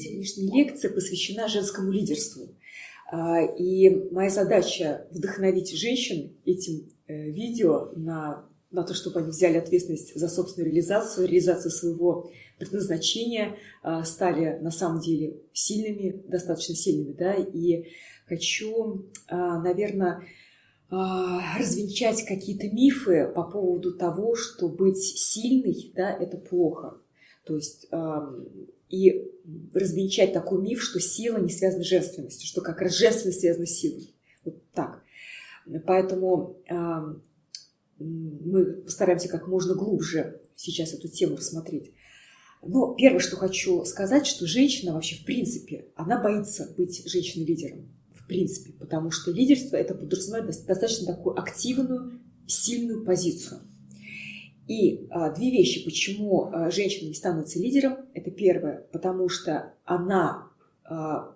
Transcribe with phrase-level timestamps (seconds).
[0.00, 2.48] Сегодняшняя лекция посвящена женскому лидерству.
[3.12, 9.58] А, и моя задача вдохновить женщин этим э, видео на, на то, чтобы они взяли
[9.58, 17.12] ответственность за собственную реализацию, реализацию своего предназначения, а, стали на самом деле сильными, достаточно сильными.
[17.12, 17.34] Да?
[17.34, 17.86] И
[18.26, 20.22] хочу, а, наверное,
[20.90, 26.98] развенчать какие-то мифы по поводу того, что быть сильной да,– это плохо.
[27.44, 27.88] То есть
[28.88, 29.30] и
[29.72, 33.70] развенчать такой миф, что сила не связана с женственностью, что как раз женственность связана с
[33.70, 34.12] силой.
[34.44, 35.04] Вот так.
[35.86, 36.56] Поэтому
[38.00, 41.92] мы постараемся как можно глубже сейчас эту тему рассмотреть.
[42.62, 47.88] Но первое, что хочу сказать, что женщина вообще в принципе, она боится быть женщиной-лидером.
[48.14, 53.60] В принципе, потому что лидерство это подразумевает достаточно такую активную, сильную позицию.
[54.68, 57.96] И а, две вещи, почему а, женщина не становится лидером.
[58.14, 60.48] Это первое, потому что она
[60.84, 61.34] а,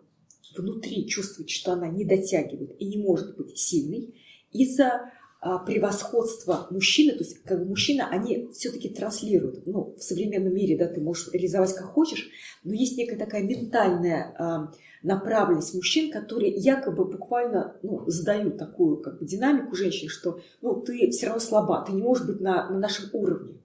[0.56, 4.14] внутри чувствует, что она не дотягивает и не может быть сильной
[4.52, 5.10] из-за
[5.44, 10.78] а, превосходства мужчины, то есть как бы мужчины, они все-таки транслируют, ну, в современном мире,
[10.78, 12.30] да, ты можешь реализовать как хочешь,
[12.62, 19.18] но есть некая такая ментальная а, направленность мужчин, которые якобы буквально, ну, задают такую как
[19.18, 22.78] бы динамику женщин, что, ну, ты все равно слаба, ты не можешь быть на, на
[22.78, 23.60] нашем уровне.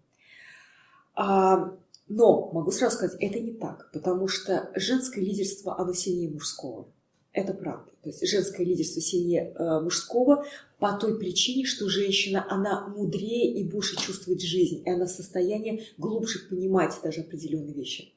[1.16, 1.78] А,
[2.10, 6.92] но могу сразу сказать, это не так, потому что женское лидерство, оно сильнее мужского.
[7.32, 7.92] Это правда.
[8.02, 10.46] То есть женское лидерство сильнее э, мужского
[10.80, 15.84] по той причине, что женщина, она мудрее и больше чувствует жизнь, и она в состоянии
[15.98, 18.14] глубже понимать даже определенные вещи.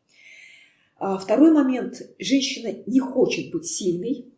[0.97, 2.01] А второй момент.
[2.19, 4.33] Женщина не хочет быть сильной,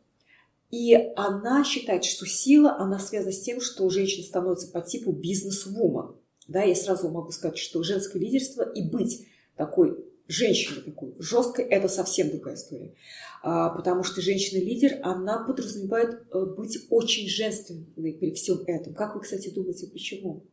[0.70, 6.16] и она считает, что сила, она связана с тем, что женщина становится по типу бизнес-вумен.
[6.48, 11.88] Да, я сразу могу сказать, что женское лидерство и быть такой женщины такой жесткой, это
[11.88, 12.94] совсем другая история.
[13.42, 18.94] А, потому что женщина-лидер, она подразумевает э, быть очень женственной при всем этом.
[18.94, 20.44] Как вы, кстати, думаете, почему?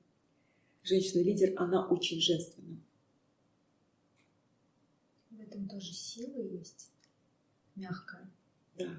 [0.84, 2.78] Женщина-лидер, она очень женственна.
[5.30, 6.92] В этом тоже сила есть,
[7.76, 8.30] мягкая.
[8.78, 8.90] Да.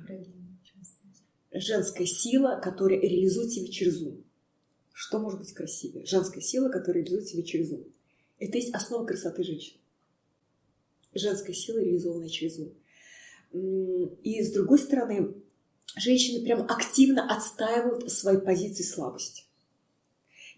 [1.54, 4.24] Женская сила, которая реализует себя через ум.
[4.94, 6.06] Что может быть красивее?
[6.06, 7.84] Женская сила, которая реализует себя через ум.
[8.38, 9.81] Это есть основа красоты женщины
[11.14, 12.72] женская сила, реализованная через ум.
[14.22, 15.34] И с другой стороны,
[15.96, 19.44] женщины прям активно отстаивают свои позиции слабости.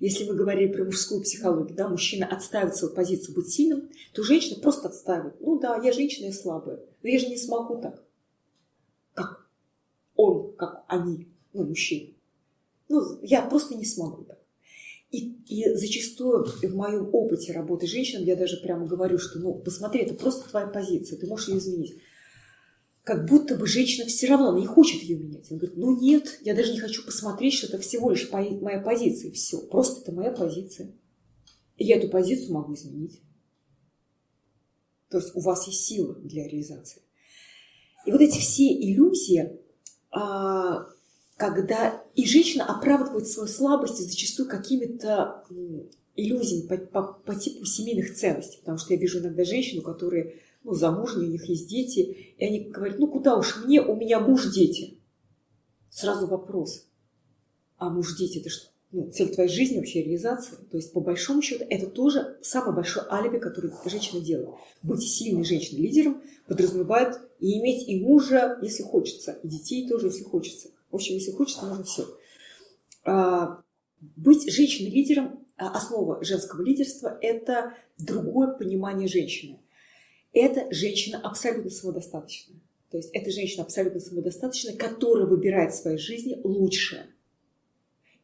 [0.00, 4.60] Если мы говорили про мужскую психологию, да, мужчина отстаивает свою позицию быть сильным, то женщина
[4.60, 5.40] просто отстаивает.
[5.40, 8.04] Ну да, я женщина, я слабая, но я же не смогу так.
[9.14, 9.48] Как
[10.16, 12.14] он, как они, ну, мужчины.
[12.88, 14.43] Ну, я просто не смогу так.
[15.14, 20.02] И, и зачастую в моем опыте работы с я даже прямо говорю, что ну посмотри,
[20.02, 21.94] это просто твоя позиция, ты можешь ее изменить.
[23.04, 25.48] Как будто бы женщина все равно не хочет ее менять.
[25.50, 29.30] Она говорит, ну нет, я даже не хочу посмотреть, что это всего лишь моя позиция.
[29.30, 30.92] Все, просто это моя позиция.
[31.76, 33.20] И я эту позицию могу изменить.
[35.10, 37.02] То есть у вас есть сила для реализации.
[38.04, 39.60] И вот эти все иллюзии,
[40.10, 40.88] а,
[41.36, 45.44] когда и женщина оправдывает свою слабость зачастую какими-то
[46.16, 48.58] иллюзиями по, по, по типу семейных ценностей.
[48.58, 52.70] Потому что я вижу иногда женщину, которые ну, замужние, у них есть дети, и они
[52.70, 54.98] говорят, ну куда уж мне, у меня муж, дети.
[55.90, 56.86] Сразу вопрос,
[57.76, 58.68] а муж, дети, это что?
[58.90, 60.56] Ну, цель твоей жизни, вообще реализация.
[60.70, 64.50] То есть, по большому счету, это тоже самый большой алиби, который женщина делает.
[64.82, 70.22] Быть сильной женщиной лидером подразумевает и иметь и мужа, если хочется, и детей тоже, если
[70.22, 70.68] хочется.
[70.94, 72.06] В общем, если хочется, можно все.
[73.04, 73.64] А,
[74.14, 79.58] быть женщиной-лидером, а, основа женского лидерства– это другое понимание женщины.
[80.32, 82.60] Это женщина абсолютно самодостаточная.
[82.92, 87.08] То есть это женщина абсолютно самодостаточная, которая выбирает в своей жизни лучшее.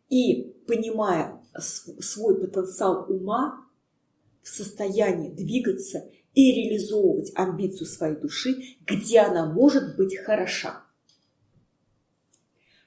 [0.08, 3.66] И, понимая свой потенциал ума,
[4.44, 10.79] в состоянии двигаться и реализовывать амбицию своей души, где она может быть хороша.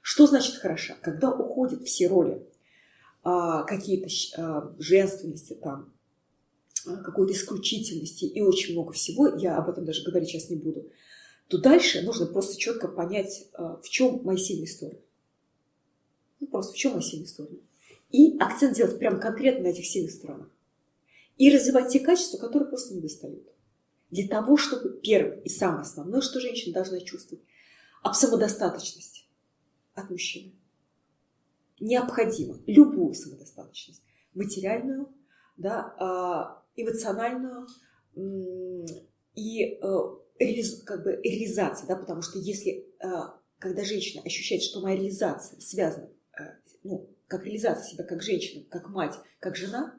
[0.06, 0.98] Что значит хороша?
[1.00, 2.46] Когда уходят все роли,
[3.22, 5.94] а, какие-то а, женственности, там,
[6.86, 10.90] а, какой-то исключительности и очень много всего, я об этом даже говорить сейчас не буду,
[11.48, 15.00] то дальше нужно просто четко понять, в чем мои сильные стороны.
[16.38, 17.60] Ну, просто в чем мои сильные стороны.
[18.10, 20.50] И акцент делать прям конкретно на этих сильных сторонах.
[21.38, 23.48] И развивать те качества, которые просто не достают.
[24.10, 27.42] Для того, чтобы первое и самое основное, что женщина должна чувствовать,
[28.02, 29.23] об самодостаточности
[29.94, 30.52] от мужчины.
[31.80, 34.02] Необходимо любую самодостаточность,
[34.32, 35.12] материальную,
[35.56, 37.66] да, а, эмоциональную
[39.34, 39.78] и э,
[40.84, 43.08] как бы реализация, да, потому что если, э,
[43.58, 46.08] когда женщина ощущает, что моя реализация связана,
[46.38, 46.44] э,
[46.84, 49.96] ну, как реализация себя как женщина, как мать, как жена,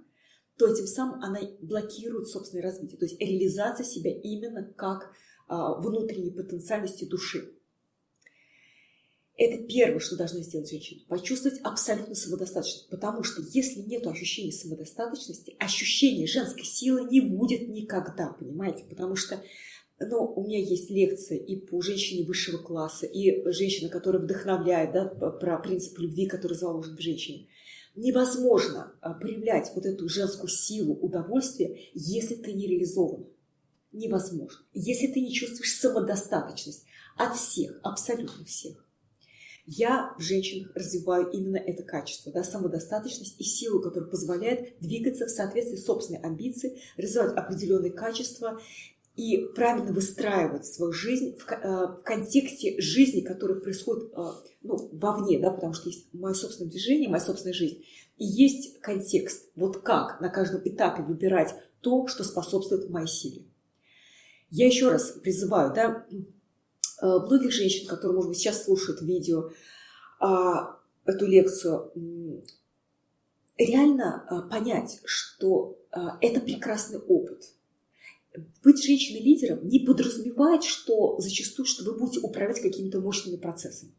[0.57, 2.97] то этим самым она блокирует собственное развитие.
[2.97, 5.11] То есть реализация себя именно как
[5.47, 7.54] а, внутренней потенциальности души.
[9.37, 11.01] Это первое, что должна сделать женщина.
[11.09, 12.89] Почувствовать абсолютно самодостаточность.
[12.89, 18.85] Потому что если нет ощущения самодостаточности, ощущения женской силы не будет никогда, понимаете?
[18.89, 19.41] Потому что
[19.99, 25.05] ну, у меня есть лекция и по женщине высшего класса, и женщина, которая вдохновляет да,
[25.05, 27.47] про принцип любви, который заложен в женщине.
[27.95, 33.27] Невозможно а, проявлять вот эту женскую силу, удовольствие, если ты не реализован.
[33.93, 34.59] Невозможно.
[34.73, 36.85] Если ты не чувствуешь самодостаточность
[37.15, 38.84] от всех, абсолютно всех.
[39.67, 45.31] Я в женщинах развиваю именно это качество, да, самодостаточность и силу, которая позволяет двигаться в
[45.31, 48.59] соответствии с собственной амбицией, развивать определенные качества
[49.15, 54.23] и правильно выстраивать свою жизнь в, э, в контексте жизни, которая происходит э,
[54.61, 57.83] ну, вовне, да, потому что есть мое собственное движение, моя собственная жизнь,
[58.17, 63.45] и есть контекст, вот как на каждом этапе выбирать то, что способствует моей силе.
[64.51, 66.05] Я еще раз призываю, да,
[67.01, 69.51] многих женщин, которые, может быть, сейчас слушают видео,
[70.19, 71.91] а, эту лекцию,
[73.57, 77.53] реально а, понять, что а, это прекрасный опыт.
[78.63, 83.93] Быть женщиной-лидером не подразумевает, что зачастую, что вы будете управлять какими-то мощными процессами.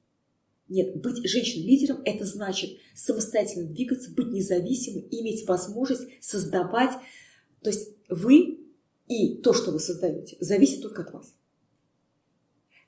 [0.68, 6.92] Нет, быть женщиной-лидером– это значит самостоятельно двигаться, быть независимой, иметь возможность создавать.
[7.62, 8.66] То есть вы
[9.06, 11.34] и то, что вы создаете, зависит только от вас.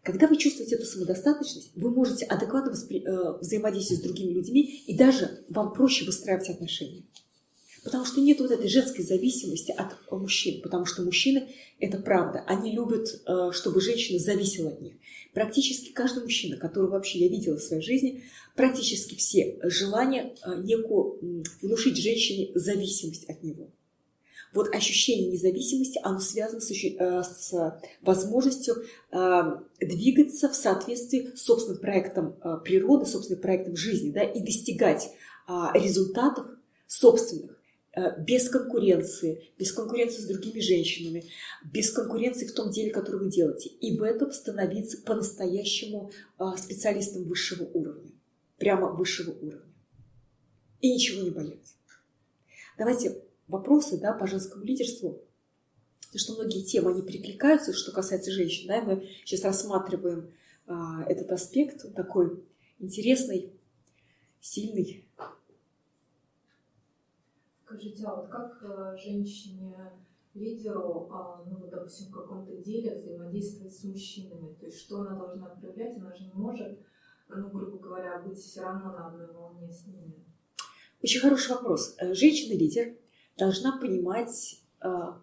[0.08, 3.04] Когда вы чувствуете эту самодостаточность, вы можете адекватно воспри...
[3.04, 7.02] э, взаимодействовать с другими людьми, и даже вам проще выстраивать отношения.
[7.84, 10.62] Потому что нет вот этой женской зависимости от мужчин.
[10.62, 14.94] Потому что мужчины, это правда, они любят, э, чтобы женщина зависела от них.
[15.34, 18.24] Практически каждый мужчина, который вообще я видела в своей жизни,
[18.56, 23.68] практически все желания э, некую внушить женщине зависимость от него.
[24.54, 28.76] Вот ощущение независимости, оно связано с, э, с возможностью
[29.12, 29.42] э,
[29.80, 35.10] двигаться в соответствии с собственным проектом э, природы, собственным проектом жизни, да, и достигать
[35.72, 36.46] результатов
[36.86, 37.58] собственных,
[38.18, 41.24] без конкуренции, без конкуренции с другими женщинами,
[41.64, 43.70] без конкуренции в том деле, которое вы делаете.
[43.70, 46.10] И в этом становиться по-настоящему
[46.58, 48.12] специалистом высшего уровня,
[48.58, 49.72] прямо высшего уровня.
[50.82, 51.76] И ничего не бояться.
[52.76, 55.22] Давайте вопросы да, по женскому лидерству,
[56.06, 58.68] потому что многие темы, они перекликаются, что касается женщин.
[58.68, 60.32] Да, мы сейчас рассматриваем
[60.66, 62.44] а, этот аспект, он такой
[62.78, 63.52] интересный,
[64.40, 65.04] сильный.
[67.64, 69.76] Скажите, а вот как э, женщине
[70.32, 74.54] лидеру, а, ну, допустим, в каком-то деле взаимодействовать с мужчинами?
[74.54, 75.96] То есть что она должна проявлять?
[75.98, 76.78] Она же не может,
[77.28, 80.14] ну, грубо говоря, быть все равно на одной волне с ними.
[81.02, 81.94] Очень хороший вопрос.
[81.98, 82.96] Э, женщина-лидер
[83.38, 85.22] должна понимать, а,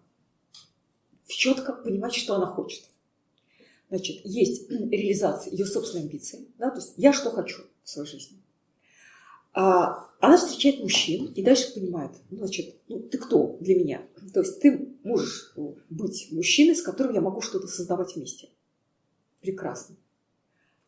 [1.26, 2.84] четко понимать, что она хочет.
[3.88, 8.38] Значит, есть реализация ее собственной амбиции, да, то есть я что хочу в своей жизни.
[9.52, 14.06] А она встречает мужчин и дальше понимает, ну, значит, ну, ты кто для меня?
[14.34, 15.54] То есть ты можешь
[15.88, 18.50] быть мужчиной, с которым я могу что-то создавать вместе.
[19.40, 19.96] Прекрасно.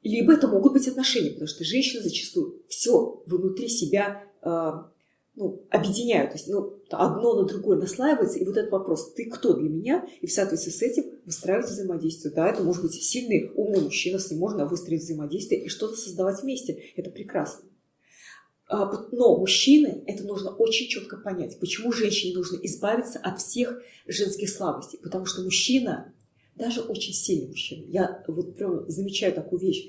[0.02, 4.90] Либо это могут быть отношения, потому что женщина зачастую все внутри себя а,
[5.38, 9.54] ну, объединяют, то есть ну, одно на другое наслаивается, и вот этот вопрос, ты кто
[9.54, 12.34] для меня, и в соответствии с этим выстраивать взаимодействие.
[12.34, 16.42] Да, это может быть сильный, умный мужчина, с ним можно выстроить взаимодействие и что-то создавать
[16.42, 16.82] вместе.
[16.96, 17.68] Это прекрасно.
[18.68, 24.50] А, но мужчины, это нужно очень четко понять, почему женщине нужно избавиться от всех женских
[24.50, 24.98] слабостей.
[25.02, 26.12] Потому что мужчина,
[26.56, 29.88] даже очень сильный мужчина, я вот прям замечаю такую вещь,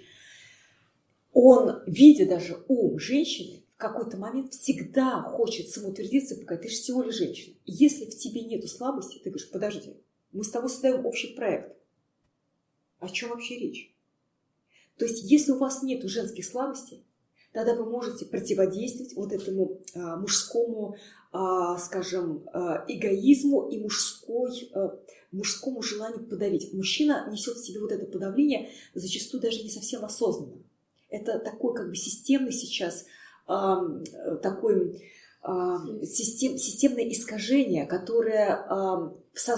[1.34, 7.16] он, видя даже ум женщины, какой-то момент всегда хочет самоутвердиться, пока ты же всего лишь
[7.16, 7.56] женщина.
[7.66, 9.96] И если в тебе нету слабости, ты говоришь, подожди,
[10.34, 11.76] мы с тобой создаем общий проект.
[13.00, 13.96] О чем вообще речь?
[14.98, 17.06] То есть, если у вас нет женских слабостей,
[17.54, 20.98] тогда вы можете противодействовать вот этому а, мужскому,
[21.32, 25.00] а, скажем, а, эгоизму и мужской, а,
[25.32, 26.74] мужскому желанию подавить.
[26.74, 30.62] Мужчина несет в себе вот это подавление зачастую даже не совсем осознанно.
[31.08, 33.06] Это такой как бы системный сейчас
[34.42, 34.94] такое
[36.04, 38.66] систем, системное искажение, которое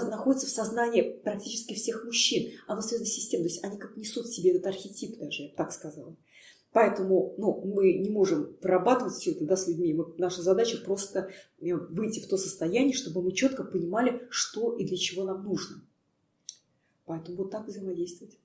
[0.08, 2.52] находится в сознании практически всех мужчин.
[2.66, 5.48] Оно связано с системой, то есть они как несут в себе этот архетип даже, я
[5.56, 6.16] так сказала.
[6.72, 9.92] Поэтому ну, мы не можем прорабатывать все это да, с людьми.
[9.92, 11.28] Мы, наша задача просто
[11.60, 15.82] э, выйти в то состояние, чтобы мы четко понимали, что и для чего нам нужно.
[17.04, 18.38] Поэтому вот так взаимодействовать.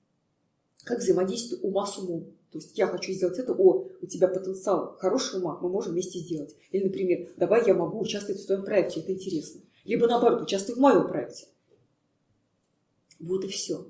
[0.84, 2.34] Как взаимодействие ума с умом.
[2.50, 6.18] То есть я хочу сделать это, о, у тебя потенциал хорошего ума, мы можем вместе
[6.18, 6.54] сделать.
[6.72, 9.60] Или, например, давай я могу участвовать в твоем проекте, это интересно.
[9.84, 11.46] Либо наоборот, участвуй в моем проекте.
[13.20, 13.86] Вот и все.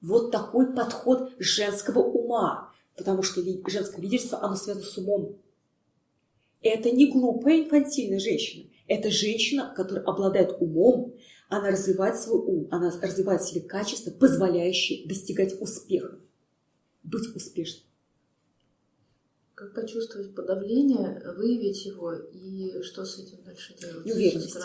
[0.00, 2.72] Вот такой подход женского ума.
[2.96, 5.38] Потому что женское лидерство, оно связано с умом.
[6.62, 8.68] Это не глупая инфантильная женщина.
[8.88, 11.14] Это женщина, которая обладает умом,
[11.48, 16.18] она развивает свой ум, она развивает в себе качества, позволяющие достигать успеха,
[17.02, 17.85] быть успешным.
[19.56, 24.04] Как почувствовать подавление, выявить его и что с этим дальше делать?
[24.04, 24.58] Неуверенность.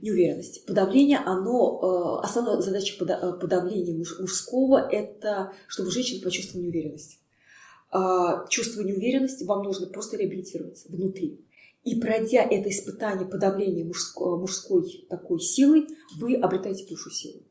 [0.00, 0.64] Неуверенность.
[0.64, 7.18] Подавление, оно, э, основная задача э, подавления мужского– это чтобы женщина почувствовала неуверенность.
[7.90, 11.44] А, чувство неуверенности вам нужно просто реабилитироваться внутри.
[11.82, 17.42] И пройдя это испытание подавления мужской, мужской такой силой, вы обретаете душу силы.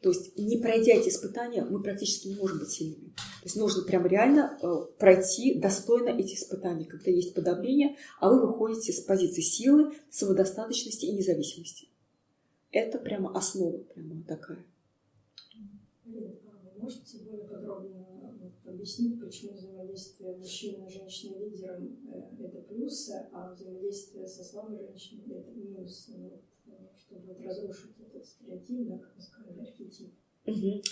[0.00, 3.08] То есть не пройдя эти испытания, мы практически не можем быть сильными.
[3.08, 8.46] То есть нужно прям реально э, пройти достойно эти испытания, когда есть подавление, а вы
[8.46, 11.88] выходите с позиции силы, самодостаточности и независимости.
[12.70, 14.64] Это прямо основа прямо такая.
[16.04, 16.38] Вы
[16.76, 18.08] можете более подробно
[18.64, 25.38] объяснить, почему взаимодействие мужчины и женщины лидером э, это плюсы, а взаимодействие со слабой женщиной
[25.38, 26.12] это минусы?
[26.98, 30.14] Чтобы разрушить этот стереотип, да, как вы сказали, архетип.
[30.46, 30.82] Угу.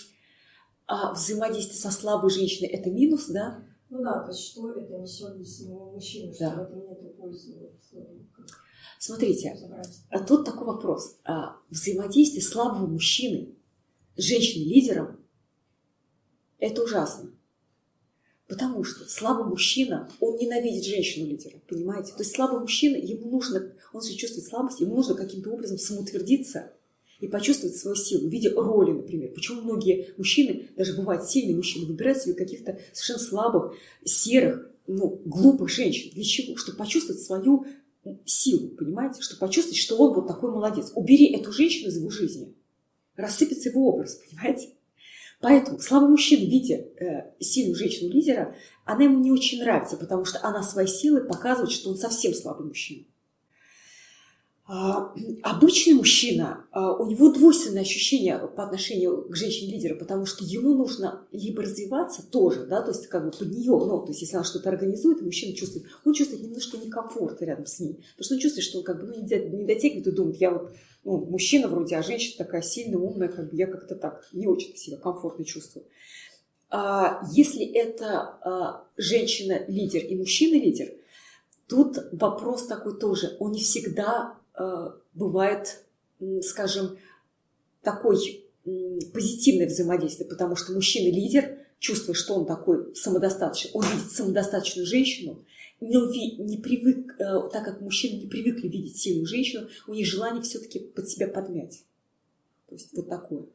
[0.87, 3.63] А взаимодействие со слабой женщиной– это минус, да?
[3.89, 6.55] Ну да, то есть что это несет для самого мужчины, что да.
[6.55, 7.53] в этом нет пользы.
[7.59, 8.19] Вот, э,
[8.99, 9.55] Смотрите,
[10.09, 11.19] а тут такой вопрос.
[11.23, 13.55] А взаимодействие слабого мужчины
[14.15, 15.19] с женщиной-лидером–
[16.57, 17.31] это ужасно.
[18.47, 22.13] Потому что слабый мужчина, он ненавидит женщину-лидера, понимаете?
[22.13, 26.71] То есть слабый мужчина, ему нужно, он же чувствует слабость, ему нужно каким-то образом самоутвердиться
[27.19, 29.33] и почувствовать свою силу в виде роли, например.
[29.33, 33.73] Почему многие мужчины, даже бывают сильные мужчины, выбирают себе каких-то совершенно слабых,
[34.05, 36.11] серых, ну, глупых женщин.
[36.13, 36.55] Для чего?
[36.55, 37.65] Чтобы почувствовать свою
[38.23, 39.21] силу, понимаете?
[39.21, 40.93] Чтобы почувствовать, что он вот такой молодец.
[40.95, 42.53] Убери эту женщину из его жизни.
[43.17, 44.69] Рассыпется его образ, понимаете?
[45.39, 50.63] Поэтому слава мужчины, видя э, сильную женщину-лидера, она ему не очень нравится, потому что она
[50.63, 53.05] своей силой показывает, что он совсем слабый мужчина.
[54.69, 60.73] А, обычный мужчина, а, у него двойственное ощущение по отношению к женщине-лидеру, потому что ему
[60.73, 64.35] нужно либо развиваться тоже, да, то есть как бы под нее, ну, то есть если
[64.35, 68.41] она что-то организует, мужчина чувствует, он чувствует немножко некомфорта рядом с ней, потому что он
[68.41, 70.73] чувствует, что он как бы ну, не дотягивает и думает, я вот
[71.05, 74.75] ну, мужчина вроде, а женщина такая сильная, умная, как бы я как-то так не очень
[74.75, 75.85] себя комфортно чувствую.
[76.69, 80.89] А если это женщина-лидер и мужчина-лидер,
[81.69, 84.37] тут вопрос такой тоже, он не всегда
[85.13, 85.83] бывает,
[86.41, 86.97] скажем,
[87.81, 88.43] такой
[89.13, 95.45] позитивное взаимодействие, потому что мужчина-лидер, чувствуя, что он такой самодостаточный, он видит самодостаточную женщину,
[95.79, 100.41] не, не привык, э, так как мужчины не привыкли видеть сильную женщину, у них желание
[100.41, 101.83] все-таки под себя подмять.
[102.67, 103.45] То есть вот такое.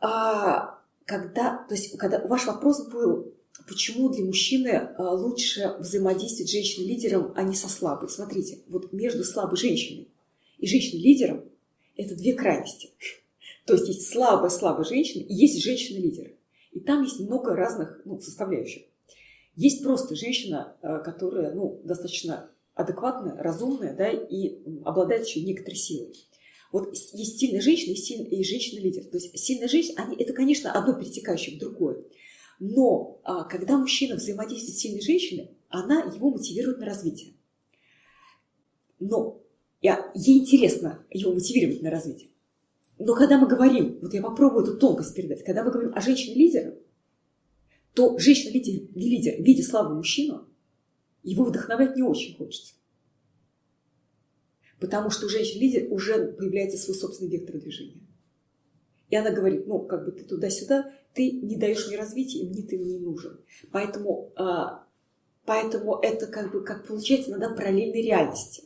[0.00, 3.33] А когда, то есть, когда ваш вопрос был,
[3.66, 8.08] Почему для мужчины э, лучше взаимодействовать с женщиной-лидером, а не со слабой?
[8.08, 10.08] Смотрите, вот между слабой женщиной
[10.58, 11.44] и женщиной-лидером
[11.96, 12.90] это две крайности.
[13.66, 16.32] То есть есть слабая-слабая женщина и есть женщина-лидер.
[16.72, 18.82] И там есть много разных ну, составляющих.
[19.54, 26.12] Есть просто женщина, э, которая ну, достаточно адекватная, разумная да, и обладает еще некоторой силой.
[26.72, 29.04] Вот есть сильная женщина и, сильная, и женщина-лидер.
[29.04, 32.02] То есть сильная женщина, они, это, конечно, одно перетекающее в другое.
[32.66, 37.34] Но а, когда мужчина взаимодействует с сильной женщиной, она его мотивирует на развитие.
[38.98, 39.42] Но
[39.82, 42.30] я, ей интересно его мотивировать на развитие.
[42.98, 46.78] Но когда мы говорим, вот я попробую эту тонкость передать, когда мы говорим о женщине-лидере,
[47.92, 50.48] то женщина-лидер, лидер, видя слабого мужчину,
[51.22, 52.76] его вдохновлять не очень хочется.
[54.80, 58.00] Потому что у женщины-лидер уже появляется свой собственный вектор движения.
[59.10, 62.62] И она говорит, ну, как бы ты туда-сюда, ты не даешь мне развития, и мне
[62.62, 63.40] ты не нужен.
[63.70, 64.84] Поэтому, а,
[65.46, 68.64] поэтому это как бы, как получается, иногда параллельной реальности.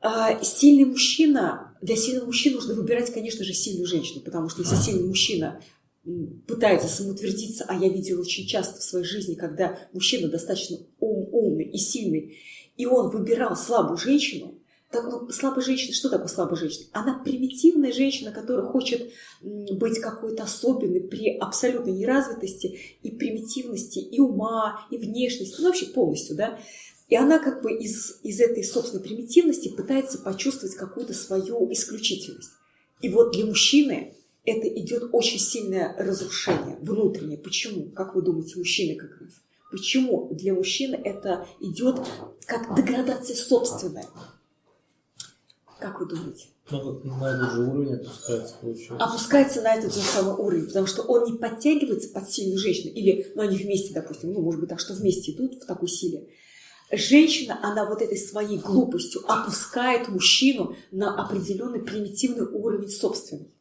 [0.00, 4.76] А, сильный мужчина, для сильного мужчины нужно выбирать, конечно же, сильную женщину, потому что если
[4.76, 5.60] сильный мужчина
[6.46, 11.64] пытается самоутвердиться, а я видела очень часто в своей жизни, когда мужчина достаточно ум, умный
[11.64, 12.38] и сильный,
[12.76, 14.58] и он выбирал слабую женщину,
[14.94, 16.86] так, ну, слабая женщина, что такое слабая женщина?
[16.92, 19.10] Она примитивная женщина, которая хочет
[19.42, 26.36] быть какой-то особенной при абсолютной неразвитости и примитивности и ума, и внешности, ну вообще полностью,
[26.36, 26.60] да.
[27.08, 32.50] И она как бы из, из этой собственной примитивности пытается почувствовать какую-то свою исключительность.
[33.02, 37.38] И вот для мужчины это идет очень сильное разрушение внутреннее.
[37.38, 37.90] Почему?
[37.90, 39.32] Как вы думаете, мужчины как раз?
[39.72, 42.00] Почему для мужчины это идет
[42.46, 44.06] как деградация собственная?
[45.84, 46.46] Как вы думаете?
[46.70, 49.04] Ну, на этот же уровень опускается, получается.
[49.04, 53.30] Опускается на этот же самый уровень, потому что он не подтягивается под сильную женщину, или,
[53.34, 56.26] ну, они вместе, допустим, ну, может быть, так, что вместе идут в такой силе.
[56.90, 63.52] Женщина, она вот этой своей глупостью опускает мужчину на определенный примитивный уровень собственный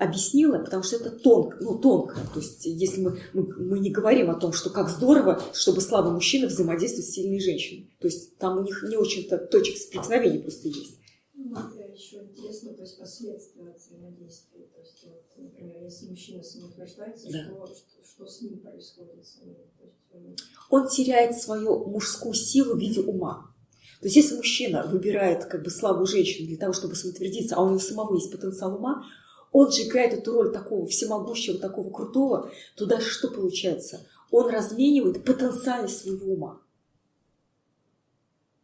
[0.00, 2.16] объяснила, потому что это тонко, ну, тонко.
[2.32, 6.12] То есть, если мы, мы, мы не говорим о том, что как здорово, чтобы слабый
[6.12, 7.94] мужчина взаимодействовать с сильной женщиной.
[8.00, 10.96] То есть, там у них не очень-то точек соприкосновения просто есть.
[11.34, 14.64] Ну, это еще интересно, то есть последствия взаимодействия.
[14.74, 17.44] То есть, вот, например, если мужчина самоутверждается, да.
[17.44, 19.26] что, что, что с ним происходит?
[19.26, 19.54] С ним?
[19.78, 20.36] То есть, он...
[20.70, 23.54] он теряет свою мужскую силу в виде ума.
[24.00, 27.68] То есть, если мужчина выбирает как бы слабую женщину для того, чтобы самоутвердиться, а у
[27.68, 29.04] него самого есть потенциал ума,
[29.52, 34.06] он же играет эту роль такого всемогущего, такого крутого, то дальше что получается?
[34.30, 36.60] Он разменивает потенциальность своего ума.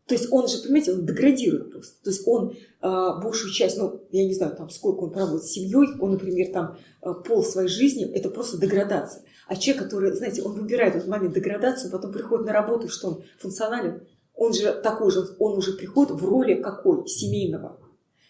[0.07, 2.03] То есть он же, понимаете, он деградирует просто.
[2.05, 5.51] То есть он э, большую часть, ну, я не знаю, там, сколько он проводит с
[5.51, 9.25] семьей, он, например, там, э, пол своей жизни, это просто деградация.
[9.49, 13.25] А человек, который, знаете, он выбирает этот момент деградацию, потом приходит на работу, что он
[13.41, 14.03] функционален,
[14.37, 17.09] он же такой же, он уже приходит в роли какой?
[17.09, 17.81] Семейного.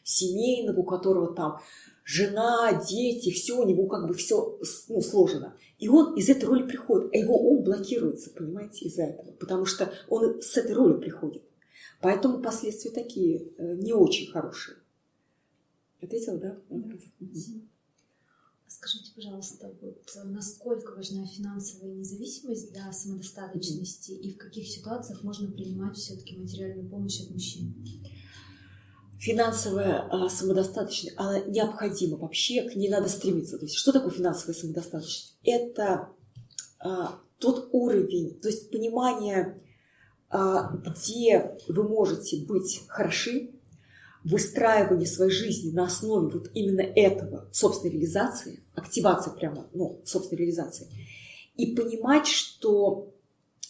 [0.09, 1.61] Семейного, у которого там
[2.05, 4.57] жена, дети, все у него как бы все
[4.89, 5.57] ну, сложено.
[5.81, 9.93] И он из этой роли приходит, а его ум блокируется, понимаете, из-за этого, потому что
[10.09, 11.43] он с этой роли приходит.
[12.01, 14.77] Поэтому последствия такие э, не очень хорошие.
[16.01, 16.57] Ответила, да?
[18.69, 25.97] Скажите, пожалуйста, вот насколько важна финансовая независимость для самодостаточности и в каких ситуациях можно принимать
[25.97, 27.75] все-таки материальную помощь от мужчин?
[29.19, 33.59] Финансовая а, самодостаточность, она необходима вообще, к ней надо стремиться.
[33.59, 35.39] То есть, что такое финансовая самодостаточность?
[35.43, 36.09] Это
[36.79, 39.61] а, тот уровень, то есть понимание,
[40.29, 43.51] а, где вы можете быть хороши,
[44.25, 50.89] выстраивание своей жизни на основе вот именно этого, собственной реализации, активация прямо, ну, собственной реализации,
[51.55, 53.15] и понимать, что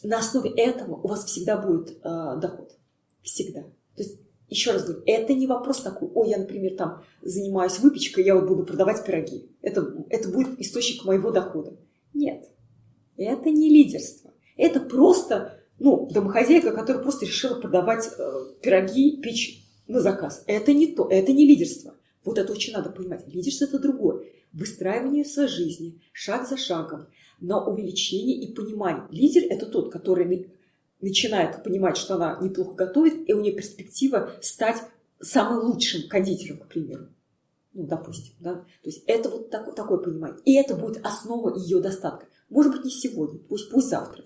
[0.02, 2.72] на основе этого у вас всегда будет э, доход.
[3.22, 3.62] Всегда.
[3.96, 8.24] То есть еще раз говорю, это не вопрос такой, ой, я, например, там занимаюсь выпечкой,
[8.24, 9.50] я вот буду продавать пироги.
[9.60, 11.76] Это, это будет источник моего дохода.
[12.14, 12.44] Нет,
[13.16, 14.32] это не лидерство.
[14.56, 18.32] Это просто, ну, домохозяйка, которая просто решила продавать э,
[18.62, 20.44] пироги, печь на заказ.
[20.46, 21.94] Это не то, это не лидерство.
[22.24, 23.26] Вот это очень надо понимать.
[23.26, 24.24] Лидерство– это другое.
[24.52, 27.06] Выстраивание своей жизни, шаг за шагом,
[27.40, 29.06] на увеличение и понимание.
[29.10, 30.24] Лидер– это тот, который
[31.00, 34.82] начинает понимать, что она неплохо готовит, и у нее перспектива стать
[35.20, 37.08] самым лучшим кондитером, к примеру.
[37.72, 38.54] Ну, допустим, да.
[38.54, 40.38] То есть это вот такое, такое понимание.
[40.44, 42.26] И это будет основа ее достатка.
[42.48, 44.24] Может быть, не сегодня, пусть, пусть завтра.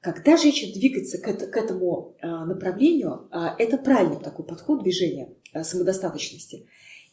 [0.00, 5.34] Когда женщина двигается к, это, к этому а, направлению, а, это правильный такой подход движения
[5.52, 6.66] а, самодостаточности.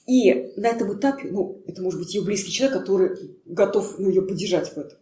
[0.06, 4.22] И на этом этапе, ну, это может быть ее близкий человек, который готов ну, ее
[4.22, 5.00] поддержать в этом.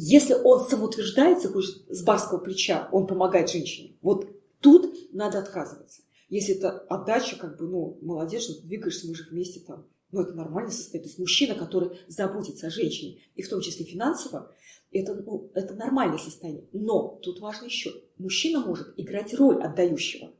[0.00, 3.96] Если он самоутверждается, с барского плеча, он помогает женщине.
[4.00, 4.28] Вот
[4.60, 6.02] тут надо отказываться.
[6.28, 9.88] Если это отдача, как бы, ну, молодец, что ты двигаешься, мы же вместе там.
[10.12, 11.02] Ну, это нормальное состояние.
[11.02, 14.54] То есть мужчина, который заботится о женщине, и в том числе финансово,
[14.92, 16.68] это, ну, это нормальное состояние.
[16.72, 20.32] Но тут важно еще, мужчина может играть роль отдающего.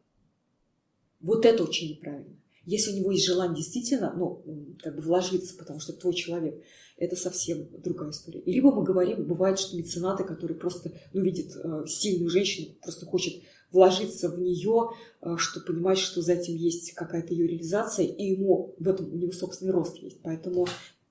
[1.19, 2.38] Вот это очень неправильно.
[2.69, 4.45] Если у него есть желание действительно, ну,
[4.83, 6.63] как бы вложиться, потому что твой человек,
[6.99, 8.41] это совсем другая история.
[8.41, 13.07] И либо мы говорим, бывает, что меценаты, которые просто, ну, видят э, сильную женщину, просто
[13.07, 14.91] хочет вложиться в нее,
[15.23, 19.17] э, что понимает, что за этим есть какая-то ее реализация, и ему в этом у
[19.17, 20.19] него собственный рост есть.
[20.23, 20.67] Поэтому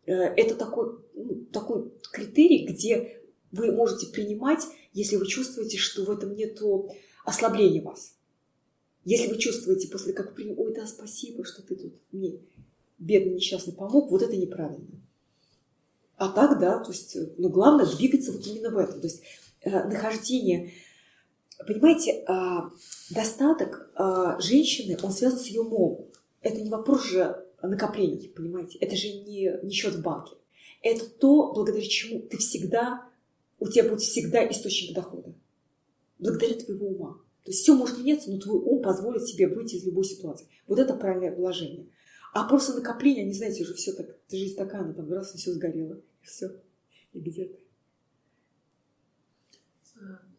[0.06, 3.20] э, это такой, ну, такой критерий, где
[3.52, 4.62] вы можете принимать,
[4.94, 6.62] если вы чувствуете, что в этом нет
[7.26, 8.17] ослабления вас.
[9.08, 12.42] Если вы чувствуете после как принял, ой, да, спасибо, что ты тут мне
[12.98, 15.02] бедный несчастный помог, вот это неправильно.
[16.18, 19.00] А так, да, то есть, ну, главное двигаться вот именно в этом.
[19.00, 19.24] То есть
[19.62, 20.74] э, нахождение,
[21.66, 22.36] понимаете, э,
[23.12, 26.12] достаток э, женщины, он связан с ее умом.
[26.42, 30.36] Это не вопрос же накоплений, понимаете, это же не, не счет в банке.
[30.82, 33.10] Это то, благодаря чему ты всегда,
[33.58, 35.34] у тебя будет всегда источник дохода.
[36.20, 37.22] Благодаря твоего ума.
[37.48, 40.50] То есть все может меняться, но твой ум позволит себе выйти из любой ситуации.
[40.68, 41.88] Вот это правильное положение.
[42.34, 45.54] А просто накопление, они, знаете, уже все так, жизнь такая, она там раз и все
[45.54, 46.52] сгорело, и все,
[47.14, 47.58] и где-то.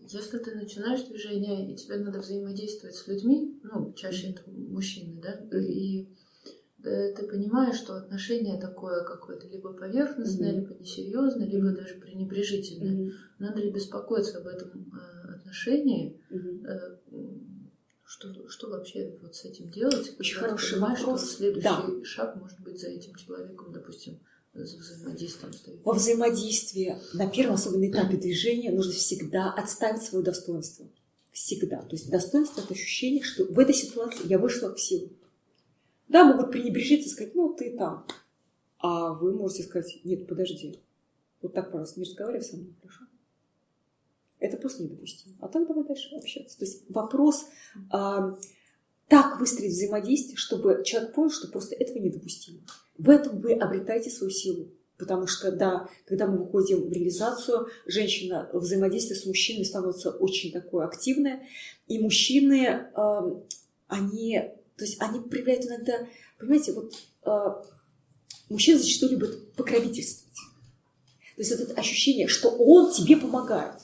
[0.01, 5.41] Если ты начинаешь движение, и тебе надо взаимодействовать с людьми, ну, чаще это мужчины, да,
[5.59, 6.09] и
[6.83, 10.61] ты понимаешь, что отношение такое какое-то либо поверхностное, Мгм.
[10.61, 12.93] либо несерьезное, либо даже пренебрежительное.
[12.93, 13.13] Мгм.
[13.39, 16.21] Надо ли беспокоиться об этом э, отношении?
[16.31, 17.45] Э, м,
[18.11, 20.15] Что, что вообще вот с этим делать?
[20.19, 21.21] Очень Когда хороший понимаешь, вопрос.
[21.29, 22.05] Что следующий Да.
[22.05, 24.19] шаг может быть за этим человеком, допустим,
[24.55, 25.85] за взаимодействием стоит.
[25.85, 30.89] Во взаимодействии на первом особенно этапе движения нужно всегда отставить свое достоинство.
[31.33, 31.83] Всегда.
[31.83, 35.11] То есть достоинство– это ощущение, что в этой ситуации я вышла в силу.
[36.09, 38.07] Да, могут пренебрежить и сказать, ну, ты там.
[38.79, 40.81] А вы можете сказать, нет, подожди.
[41.43, 43.05] Вот так просто не разговаривай со мной, хорошо?
[44.39, 45.37] Это просто недопустимо.
[45.41, 46.59] А так давай дальше общаться.
[46.59, 47.47] То есть вопрос
[47.91, 48.37] а,
[49.09, 52.61] так выстроить взаимодействие, чтобы человек понял, что просто этого недопустимо.
[52.97, 54.69] В этом вы обретаете свою силу.
[54.97, 60.87] Потому что, да, когда мы выходим в реализацию, женщина взаимодействие с мужчиной становится очень такое
[60.87, 61.47] активное.
[61.87, 63.21] И мужчины, э,
[63.87, 66.07] они, то есть они проявляют иногда,
[66.39, 67.63] понимаете, вот э,
[68.49, 70.37] мужчина зачастую любит покровительствовать.
[71.35, 73.81] То есть вот это ощущение, что он тебе помогает.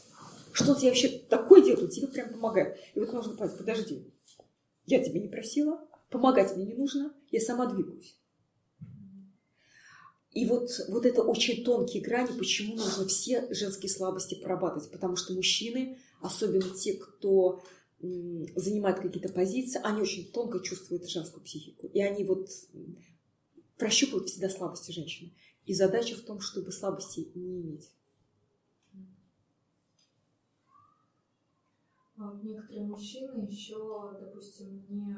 [0.53, 2.79] Что он тебе вообще такое делает, он тебе прям помогает.
[2.95, 4.07] И вот можно понять, подожди,
[4.87, 5.81] я тебя не просила,
[6.11, 8.17] помогать мне не нужно, я сама двигаюсь.
[10.31, 14.91] И вот, вот это очень тонкие грани, почему нужно все женские слабости прорабатывать.
[14.91, 17.63] Потому что мужчины, особенно те, кто
[18.05, 21.89] м, занимает какие-то позиции, они очень тонко чувствуют женскую психику.
[21.89, 22.49] И они вот
[23.79, 25.33] прощупывают всегда слабости женщины.
[25.67, 27.91] И задача в том, чтобы слабостей не иметь.
[32.17, 35.17] А Некоторые мужчины еще, допустим, не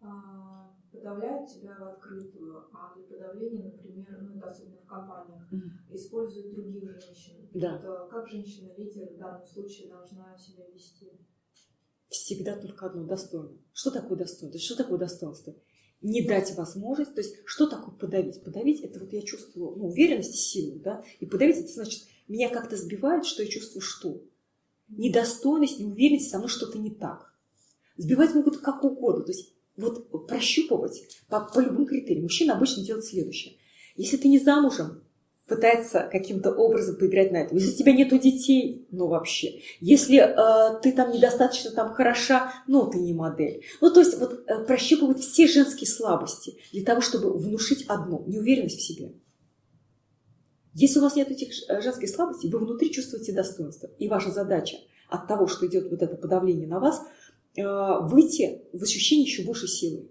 [0.00, 5.78] а, подавляют тебя в открытую, а для подавления, например, ну это особенно в компаниях, Мгм.
[5.92, 7.34] используют других женщин.
[7.54, 7.72] Да.
[7.72, 11.10] Вот, а как женщина-лидер в данном случае должна себя вести?
[12.08, 13.58] Всегда только одно– достойно.
[13.72, 14.60] Что такое достоинство?
[14.60, 15.54] Что такое достоинство?
[16.02, 18.42] Не дать возможность, то есть что такое подавить?
[18.44, 21.02] Подавить– это вот я чувствую ну, уверенность и силу, да?
[21.20, 24.22] И подавить– это значит, меня как-то сбивает, что я чувствую что?
[24.88, 27.32] Недостойность, неуверенность, со мной что-то не так.
[27.96, 29.24] Сбивать могут как угодно.
[29.24, 32.22] То есть вот прощупывать по, по любым критериям.
[32.24, 33.56] Мужчина обычно делает следующее.
[33.96, 35.02] Если ты не замужем,
[35.46, 37.56] пытается каким-то образом поиграть на этом.
[37.56, 39.60] Если у тебя нету детей, ну вообще.
[39.80, 43.64] Если э, ты там недостаточно там хороша, ну ты не модель.
[43.80, 48.78] Ну то есть вот э, прощупывать все женские слабости для того, чтобы внушить одну– неуверенность
[48.78, 49.12] в себе.
[50.74, 53.88] Если у вас нет этих э, женских слабостей, вы внутри чувствуете достоинство.
[53.98, 54.76] И ваша задача
[55.08, 57.02] от того, что идет вот это подавление на вас,
[57.56, 57.62] э,
[58.00, 60.10] выйти в ощущение еще большей силы.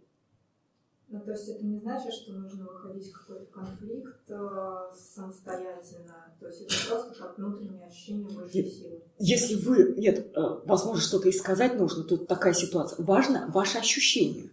[1.07, 6.33] Ну, то есть это не значит, что нужно выходить в какой-то конфликт э, самостоятельно.
[6.39, 8.73] То есть это просто как внутреннее ощущение большей Нет.
[8.73, 9.01] силы.
[9.19, 13.03] Если вы, нет, э, возможно, что-то и сказать нужно, тут такая ситуация.
[13.05, 14.49] Важно ваше ощущение.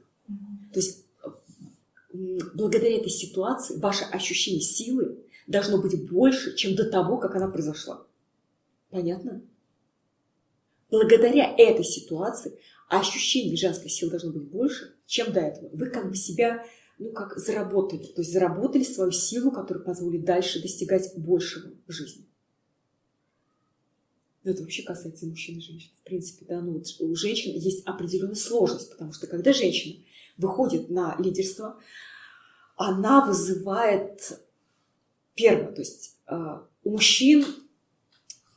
[0.72, 1.04] То есть
[2.12, 8.04] благодаря этой ситуации ваше ощущение силы должно быть больше, чем до того, как она произошла.
[8.90, 9.40] Понятно?
[10.90, 15.68] Благодаря этой ситуации ощущение женской силы должно быть больше, чем до этого.
[15.72, 16.64] Вы как бы себя,
[16.98, 18.04] ну, как заработали.
[18.04, 22.26] То есть заработали свою силу, которая позволит дальше достигать большего в жизни.
[24.44, 25.90] Но это вообще касается мужчин и женщин.
[26.00, 30.02] В принципе, да, ну, у женщин есть определенная сложность, потому что когда женщина
[30.36, 31.78] выходит на лидерство,
[32.76, 34.40] она вызывает
[35.34, 36.34] первое, то есть э,
[36.82, 37.44] у мужчин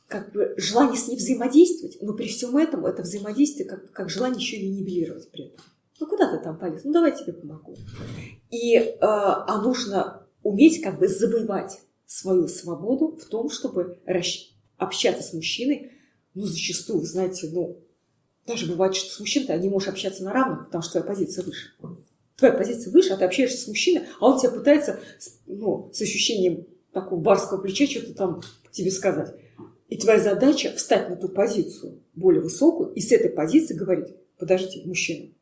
[0.08, 4.40] как бы желание с ней взаимодействовать, но при всем этом это взаимодействие как, как желание
[4.40, 5.64] еще и нивелировать при этом.
[6.00, 6.84] Ну куда ты там полез?
[6.84, 7.74] Ну давай я тебе помогу.
[8.50, 15.22] И э, а нужно уметь как бы завоевать свою свободу в том, чтобы расщ- общаться
[15.22, 15.92] с мужчиной,
[16.34, 17.82] ну зачастую, знаете, ну
[18.46, 21.44] даже бывает, что с мужчиной ты не можешь общаться на равных, потому что твоя позиция
[21.44, 21.72] выше.
[22.36, 25.00] Твоя позиция выше, а ты общаешься с мужчиной, а он тебя пытается
[25.46, 29.34] ну, с ощущением такого барского плеча что-то там тебе сказать.
[29.88, 34.86] И твоя задача встать на ту позицию более высокую и с этой позиции говорить, подождите,
[34.86, 35.32] мужчина,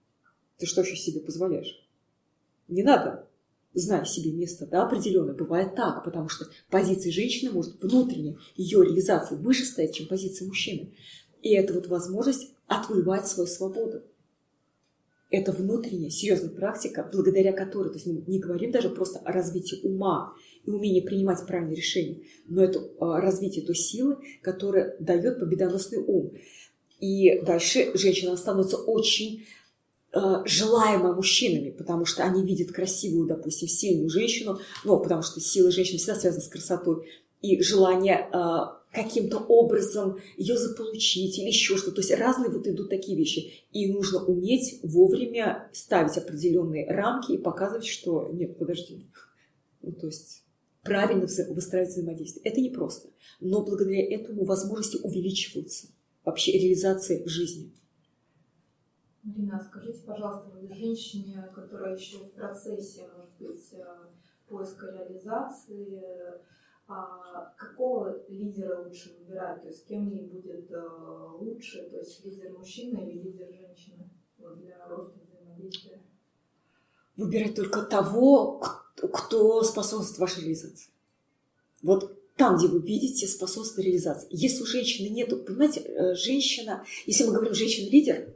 [0.58, 1.80] ты что еще себе позволяешь?
[2.68, 3.26] Не надо,
[3.74, 5.34] знай себе место, да, определенное.
[5.34, 10.92] Бывает так, потому что позиция женщины может внутренне, ее реализация выше стоять, чем позиция мужчины.
[11.42, 14.02] И это вот возможность отвоевать свою свободу.
[15.30, 19.80] Это внутренняя, серьезная практика, благодаря которой, то есть мы не говорим даже просто о развитии
[19.82, 20.32] ума
[20.64, 26.34] и умении принимать правильные решения, но это а, развитие той силы, которая дает победоносный ум.
[27.00, 29.44] И дальше женщина становится очень
[30.14, 35.70] э, желаемой мужчинами, потому что они видят красивую, допустим, сильную женщину, ну, потому что сила
[35.70, 37.06] женщины всегда связана с красотой,
[37.42, 38.38] и желание э,
[38.94, 41.96] каким-то образом ее заполучить или еще что-то.
[41.96, 43.64] То есть разные вот идут такие вещи.
[43.72, 49.06] И нужно уметь вовремя ставить определенные рамки и показывать, что нет, подожди.
[49.82, 50.44] Ну, то есть
[50.82, 52.44] правильно выстраивать взаимодействие.
[52.44, 53.08] Это непросто.
[53.40, 55.88] Но благодаря этому возможности увеличиваются
[56.24, 57.72] вообще реализации жизни.
[59.24, 63.84] Марина, скажите, пожалуйста, вы женщине, которая еще в процессе, может быть, э,
[64.48, 66.02] поиска реализации,
[66.86, 69.62] а какого лидера лучше выбирать?
[69.62, 70.88] То есть кем ей будет э,
[71.40, 71.88] лучше?
[71.88, 76.02] То есть лидер мужчина или лидер женщины вот, для роста взаимодействия?
[77.16, 78.62] Выбирать только того,
[78.94, 80.90] кто способствует вашей реализации.
[81.82, 84.28] Вот там, где вы видите способствовать реализации.
[84.30, 88.34] Если у женщины нет, понимаете, э, женщина, если мы говорим женщина-лидер,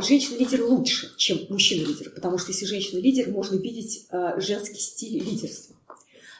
[0.00, 5.76] женщина-лидер лучше, чем мужчина-лидер, потому что если женщина-лидер, можно видеть э, женский стиль лидерства.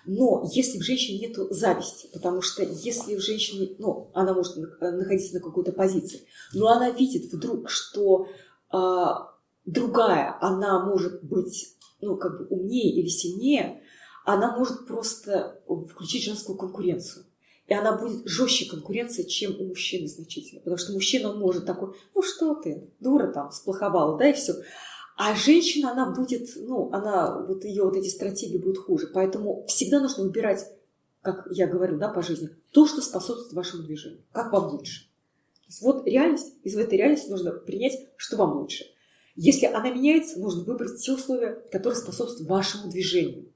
[0.06, 5.34] Но если в женщине нет зависти, потому что если в женщине, ну, она может находиться
[5.34, 8.26] на какой-то позиции, но она видит вдруг, что
[8.70, 9.34] а,
[9.66, 13.82] другая, она может быть, ну, как бы умнее или сильнее,
[14.24, 17.26] она может просто включить женскую конкуренцию.
[17.70, 20.60] И она будет жестче конкуренция, чем у мужчины значительно.
[20.60, 24.54] Потому что мужчина, может такой, ну что ты, дура там, сплоховала, да, и все.
[25.16, 29.06] А женщина, она будет, ну, она, вот ее вот эти стратегии будут хуже.
[29.14, 30.66] Поэтому всегда нужно выбирать,
[31.22, 34.24] как я говорю, да, по жизни, то, что способствует вашему движению.
[34.32, 35.02] Как вам лучше.
[35.02, 38.84] То есть вот реальность, из этой реальности нужно принять, что вам лучше.
[39.36, 43.49] Если она меняется, нужно выбрать те условия, которые способствуют вашему движению.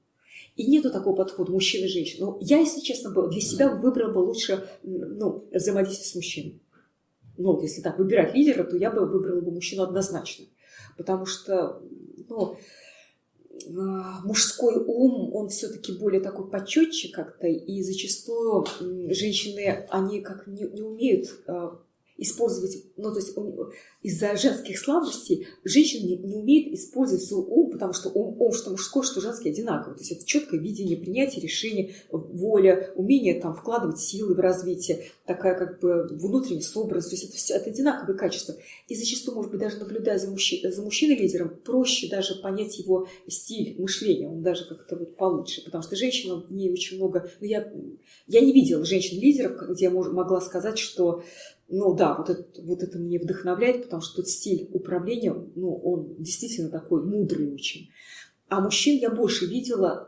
[0.55, 2.27] И нету такого подхода мужчина и женщина.
[2.27, 6.61] Но я, если честно, для себя выбрала бы лучше ну, взаимодействие с мужчиной.
[7.37, 10.45] Ну, если так, выбирать лидера, то я бы выбрала бы мужчину однозначно
[10.97, 11.81] потому что
[12.29, 12.57] ну,
[13.77, 18.65] а, мужской ум, он все-таки более такой почетче как-то, и зачастую
[19.13, 21.79] женщины, они как не, не умеют а,
[22.17, 23.35] использовать, ну, то есть
[24.01, 28.71] из-за женских слабостей женщина не, не умеет использовать свой ум, потому что ум, ум что
[28.71, 29.95] мужской, что женский одинаковый.
[29.95, 35.57] То есть это четкое видение, принятие решений, воля, умение там вкладывать силы в развитие, такая
[35.57, 37.09] как бы внутренняя собранность.
[37.09, 38.55] То есть это все это одинаковые качества.
[38.87, 43.75] И зачастую, может быть, даже наблюдая за, мужчи, за мужчиной-лидером, проще даже понять его стиль
[43.79, 47.29] мышления, он даже как-то вот получше, потому что женщина, в ней очень много...
[47.41, 47.71] Ну, я,
[48.27, 51.23] я не видела женщин-лидеров, где я могла сказать, что
[51.67, 56.15] ну да, вот это, вот это мне вдохновляет, потому что тот стиль управления, ну, он
[56.19, 57.89] действительно такой мудрый очень.
[58.47, 60.07] А мужчин я больше видела,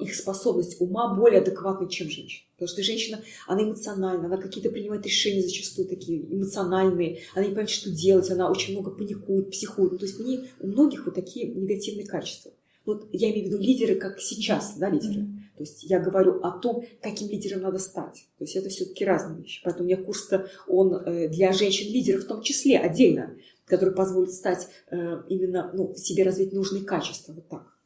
[0.00, 2.44] э, их способность ума более адекватной, чем женщин.
[2.54, 7.70] Потому что женщина, она эмоциональна, она какие-то принимает решения зачастую такие эмоциональные, она не понимает,
[7.70, 9.92] что делать, она очень много паникует, психует.
[9.92, 12.50] Ну, то есть у, нее, у многих вот такие негативные качества.
[12.84, 15.20] Вот я имею в виду лидеры, как сейчас, да, лидеры.
[15.20, 15.35] Mm-hmm.
[15.56, 18.28] То есть я говорю о том, каким лидером надо стать.
[18.38, 19.62] То есть это все-таки разные вещи.
[19.64, 24.68] Поэтому у меня курс-то, он э, для женщин-лидеров в том числе отдельно, который позволит стать
[24.90, 24.96] э,
[25.28, 27.32] именно, ну, в себе развить нужные качества.
[27.32, 27.76] Вот так.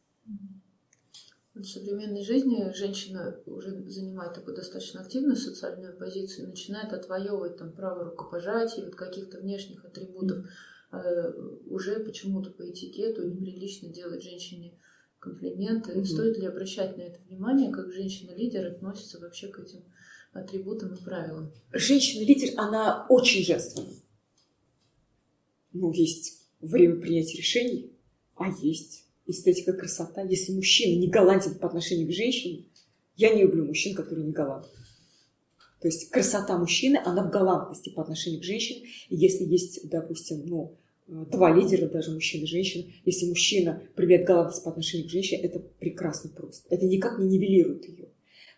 [1.54, 8.04] В современной жизни женщина уже занимает такую достаточно активную социальную позицию, начинает отвоевывать там право
[8.04, 10.46] рукопожатия, вот каких-то внешних атрибутов.
[10.92, 11.68] Mm-hmm.
[11.68, 14.74] Уже почему-то по этикету неприлично делать женщине
[15.20, 15.92] комплименты.
[15.92, 16.04] Mm-hmm.
[16.04, 19.84] Стоит ли обращать на это внимание, как женщина-лидер относится вообще к этим
[20.32, 21.52] атрибутам и правилам?
[21.72, 23.94] Женщина-лидер, она очень женственная.
[25.72, 27.92] Ну, есть время принятия решений,
[28.34, 30.22] а есть эстетика красота.
[30.22, 32.66] Если мужчина не галантен по отношению к женщине,
[33.16, 34.70] я не люблю мужчин, которые не галантны.
[35.80, 38.88] То есть красота мужчины, она в галантности по отношению к женщине.
[39.08, 40.76] Если есть, допустим, ну,
[41.10, 42.84] два лидера, даже мужчина и женщина.
[43.04, 46.72] Если мужчина проявляет галантность по отношению к женщине, это прекрасно просто.
[46.74, 48.08] Это никак не нивелирует ее.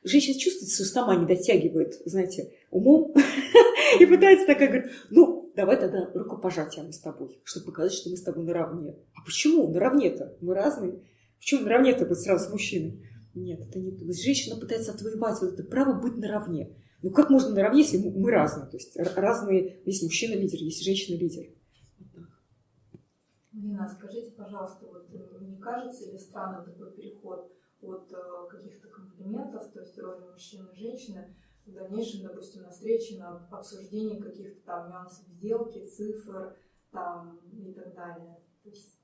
[0.05, 3.15] Женщина чувствует, что сама не дотягивает, знаете, умом
[4.01, 8.17] и пытается такая говорить, ну, давай тогда рукопожатие мы с тобой, чтобы показать, что мы
[8.17, 8.97] с тобой наравне.
[9.15, 10.37] А почему наравне-то?
[10.41, 11.03] Мы разные.
[11.39, 13.01] Почему наравне-то быть сразу с мужчиной?
[13.35, 14.05] Нет, это не то.
[14.13, 16.77] Женщина пытается отвоевать вот это право быть наравне.
[17.01, 18.67] Ну как можно наравне, если мы разные?
[18.67, 21.47] То есть разные, есть мужчина-лидер, есть женщина-лидер.
[23.53, 29.71] Нина, скажите, пожалуйста, вот э, не кажется ли странным такой переход от э, каких-то комплиментов,
[29.73, 31.37] то есть роли мужчины и женщины,
[31.67, 36.57] в дальнейшем, допустим, на встрече, на обсуждении каких-то там нюансов сделки, цифр
[36.91, 38.39] там и так далее?
[38.65, 38.99] есть...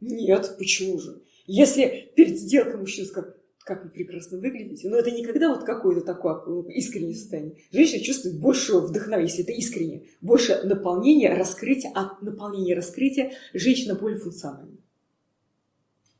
[0.00, 1.22] Нет, почему же?
[1.46, 3.35] Если перед сделкой мужчина скажет,
[3.66, 4.88] как вы прекрасно выглядите.
[4.88, 7.56] Но это никогда вот какое-то такое ну, искреннее состояние.
[7.72, 14.20] Женщина чувствует больше вдохновения, если это искренне, больше наполнения, раскрытия, от наполнения раскрытия женщина более
[14.20, 14.76] функциональна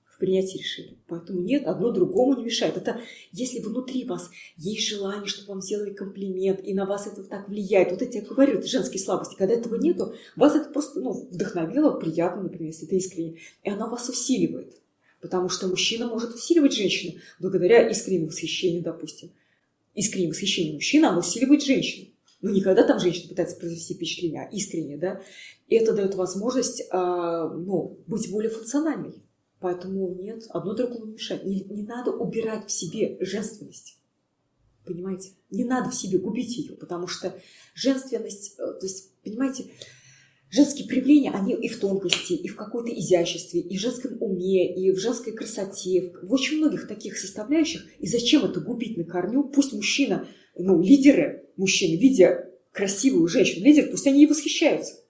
[0.09, 0.99] в принятии решений.
[1.07, 2.79] Поэтому нет, одно другому не мешает.
[2.79, 7.49] Это если внутри вас есть желание, чтобы вам сделали комплимент, и на вас это так
[7.49, 7.93] влияет.
[7.93, 9.37] Вот эти, я говорю, это женские слабости.
[9.37, 13.37] Когда этого нету, вас это просто ну, вдохновило, приятно, например, если это искренне.
[13.63, 14.75] И оно вас усиливает.
[15.27, 19.33] Потому что мужчина может усиливать женщину благодаря искреннему восхищению, допустим.
[19.93, 22.07] Искреннее восхищение мужчины, оно усиливает женщину.
[22.43, 25.21] Ну, никогда там женщина пытается произвести впечатление, а искренне, да.
[25.67, 29.15] И это дает возможность, э, ну, быть более функциональной.
[29.59, 31.45] Поэтому нет, одно другому не мешает.
[31.45, 33.99] Не, не надо убирать в себе женственность.
[34.85, 35.33] Понимаете?
[35.51, 37.37] Не надо в себе губить ее, потому что
[37.75, 39.65] женственность, э, то есть, понимаете,
[40.51, 44.91] женские проявления, они и в тонкости, и в какой-то изяществе, и в женском уме, и
[44.93, 47.83] в женской красоте, в очень многих таких составляющих.
[47.99, 49.45] И зачем это губить на корню?
[49.45, 55.03] Пусть мужчина, ну, лидеры, мужчины, видя красивую женщину, лидер, пусть они ей восхищаются.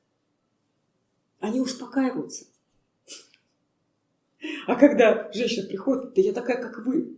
[1.40, 2.46] Они успокаиваются.
[4.66, 7.16] А когда женщина приходит, да я такая, как вы.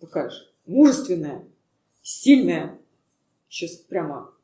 [0.00, 0.36] Такая же
[0.66, 1.48] мужественная,
[2.02, 2.78] сильная.
[3.48, 4.34] Сейчас прямо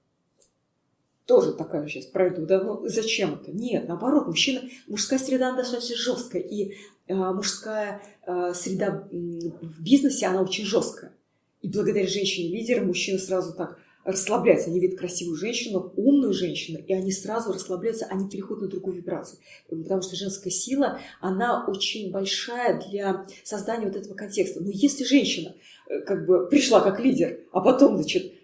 [1.32, 2.44] тоже такая сейчас пройду.
[2.44, 3.52] Да, ну зачем это?
[3.52, 6.42] Нет, наоборот, мужчина, мужская среда достаточно жесткая.
[6.42, 6.74] И
[7.08, 11.14] э, мужская э, среда в бизнесе, она очень жесткая.
[11.62, 14.68] И благодаря женщине-лидеру мужчина сразу так расслабляются.
[14.68, 19.38] Они видят красивую женщину, умную женщину, и они сразу расслабляются, они переходят на другую вибрацию.
[19.70, 24.60] Потому что женская сила, она очень большая для создания вот этого контекста.
[24.60, 25.54] Но если женщина
[25.88, 28.34] э, как бы пришла как лидер, а потом, значит,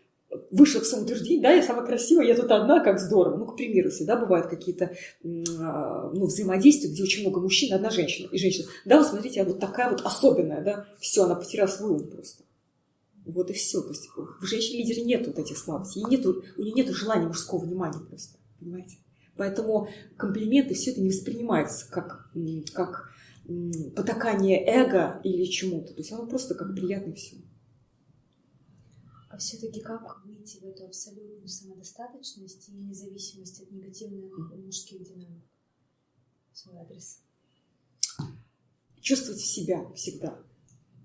[0.51, 3.37] вышла в самоутверждение, да, я самая красивая, я тут одна, как здорово.
[3.37, 4.93] Ну, к примеру, если, да, бывают какие-то
[5.25, 8.29] а, ну, взаимодействия, где очень много мужчин, одна женщина.
[8.31, 11.93] И женщина, да, вот смотрите, я вот такая вот особенная, да, все, она потеряла свой
[11.93, 12.45] ум просто.
[13.25, 13.83] Вот и все.
[13.83, 16.03] То есть в женщине-лидере нет вот этих слабостей.
[16.09, 18.39] Нету, у нее нет желания мужского внимания просто.
[18.59, 18.97] Понимаете?
[19.37, 22.31] Поэтому комплименты, все это не воспринимается как,
[22.73, 23.11] как
[23.95, 25.93] потакание эго или чему-то.
[25.93, 27.37] То есть оно просто как приятно все.
[29.39, 35.45] А все-таки как выйти в эту абсолютную самодостаточность и независимость от негативных мужских динамик?
[36.53, 37.21] Свой адрес.
[39.01, 40.43] Чувствовать себя всегда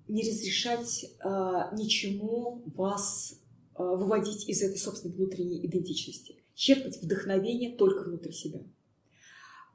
[0.07, 1.29] не разрешать э,
[1.77, 3.35] ничему вас
[3.75, 6.43] э, выводить из этой собственной внутренней идентичности.
[6.55, 8.61] Черпать вдохновение только внутри себя.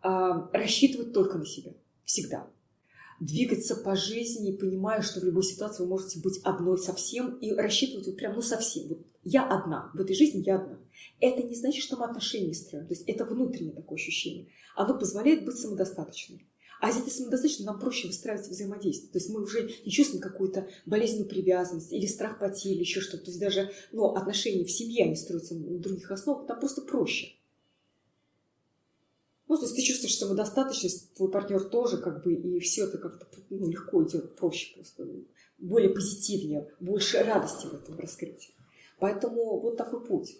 [0.02, 1.74] Э, рассчитывать только на себя.
[2.04, 2.50] Всегда.
[3.20, 8.06] Двигаться по жизни, понимая, что в любой ситуации вы можете быть одной совсем и рассчитывать
[8.06, 8.88] вот прям, ну совсем.
[8.88, 10.78] Вот я одна, в этой жизни я одна.
[11.20, 12.86] Это не значит, что мы отношения строим.
[12.86, 14.48] То есть это внутреннее такое ощущение.
[14.76, 16.46] Оно позволяет быть самодостаточной.
[16.80, 19.10] А если самодостаточно, нам проще выстраивать взаимодействие.
[19.10, 23.24] То есть мы уже не чувствуем какую-то болезненную привязанность или страх потери, или еще что-то.
[23.24, 27.37] То есть даже ну, отношения в семье, они строятся на других основах, там просто проще.
[29.48, 33.26] Ну, то есть ты чувствуешь самодостаточность, твой партнер тоже, как бы, и все это как-то
[33.48, 35.06] ну, легко идет, проще просто,
[35.58, 38.54] более позитивнее, больше радости в этом раскрытии.
[39.00, 40.36] Поэтому вот такой путь.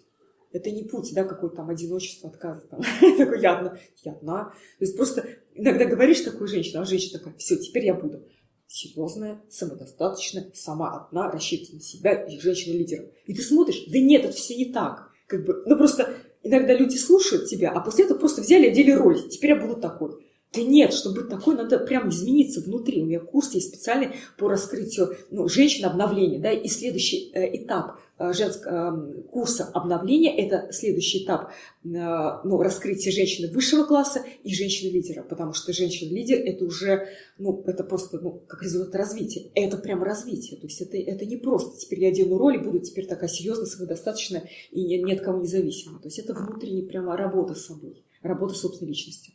[0.51, 2.63] Это не путь, да, какое-то там одиночество, отказ.
[2.69, 2.81] Там.
[3.17, 4.45] Такой, я одна, я одна.
[4.79, 8.25] То есть просто иногда говоришь такой женщине, а женщина такая, все, теперь я буду
[8.65, 13.09] серьезная, самодостаточная, сама одна, рассчитывая на себя и женщина-лидером.
[13.27, 15.11] И ты смотришь, да нет, это все не так.
[15.27, 18.91] Как бы, ну просто иногда люди слушают тебя, а после этого просто взяли и одели
[18.91, 19.27] роль.
[19.29, 20.28] Теперь я буду такой.
[20.53, 23.03] Да нет, чтобы быть такой, надо прям измениться внутри.
[23.03, 26.39] У меня курс есть специальный по раскрытию ну, женщин обновления.
[26.39, 30.37] Да, и следующий э, этап Э, женского э, курса обновления.
[30.45, 31.51] Это следующий этап
[31.83, 37.07] ну, раскрытия женщины высшего класса и женщины-лидера, потому что женщина-лидер это уже,
[37.37, 39.49] ну, это просто ну, как результат развития.
[39.55, 40.59] Это прямо развитие.
[40.59, 43.67] То есть это, это не просто теперь я одену роль и буду теперь такая серьезная,
[43.67, 46.01] самодостаточная и ни, ни от кого независимая.
[46.01, 49.33] То есть это внутренняя прямо работа с собой, работа с собственной личностью.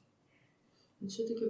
[1.09, 1.47] Все-таки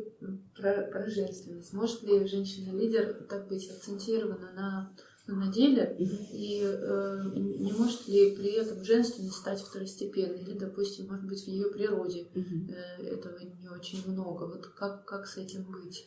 [0.57, 1.73] про, про женственность.
[1.73, 8.53] Может ли женщина-лидер так быть акцентирована на на деле, и э, не может ли при
[8.53, 14.07] этом женственность стать второстепенной, или, допустим, может быть, в ее природе э, этого не очень
[14.07, 14.45] много.
[14.45, 16.07] Вот как, как с этим быть?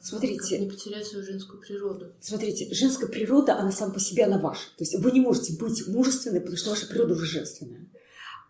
[0.00, 2.14] Смотрите, как не потерять свою женскую природу.
[2.20, 4.68] Смотрите, женская природа, она сама по себе, она ваша.
[4.76, 7.88] То есть вы не можете быть мужественной, потому что ваша природа уже женственная.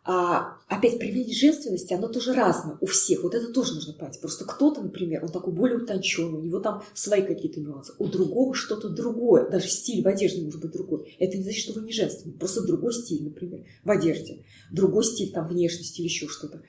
[0.03, 3.23] А, опять проявление женственности, оно тоже разное у всех.
[3.23, 4.19] Вот это тоже нужно понять.
[4.21, 7.93] Просто кто-то, например, он такой более утонченный, у него там свои какие-то нюансы.
[7.99, 9.51] У другого что-то другое.
[9.51, 11.15] Даже стиль в одежде может быть другой.
[11.19, 12.35] Это не значит, что вы не женственный.
[12.35, 14.45] Просто другой стиль, например, в одежде.
[14.71, 16.63] Другой стиль там внешности или еще что-то.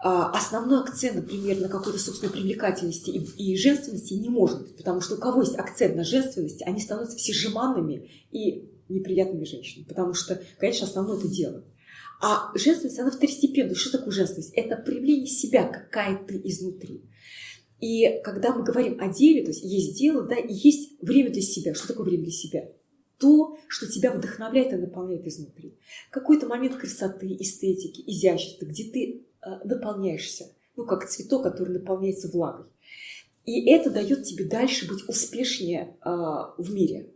[0.00, 5.00] а, основной акцент, например, на какой-то собственной привлекательности и, и женственности не может быть, потому
[5.00, 10.12] что у кого есть акцент на женственности, они становятся все жеманными и неприятными женщинами, потому
[10.12, 11.64] что, конечно, основное это дело.
[12.26, 13.74] А женственность, она второстепенная.
[13.74, 14.54] Что такое женственность?
[14.54, 17.04] Это проявление себя, какая ты изнутри.
[17.80, 21.42] И когда мы говорим о деле, то есть есть дело, да, и есть время для
[21.42, 21.74] себя.
[21.74, 22.70] Что такое время для себя?
[23.18, 25.76] То, что тебя вдохновляет и наполняет изнутри.
[26.10, 30.46] Какой-то момент красоты, эстетики, изящества, где ты э, наполняешься,
[30.76, 32.64] ну, как цветок, который наполняется влагой.
[33.44, 37.12] И это дает тебе дальше быть успешнее э, в мире.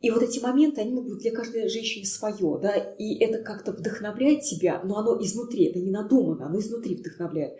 [0.00, 4.42] И вот эти моменты, они могут для каждой женщины свое, да, и это как-то вдохновляет
[4.42, 7.58] тебя, но оно изнутри, это не надумано, оно изнутри вдохновляет.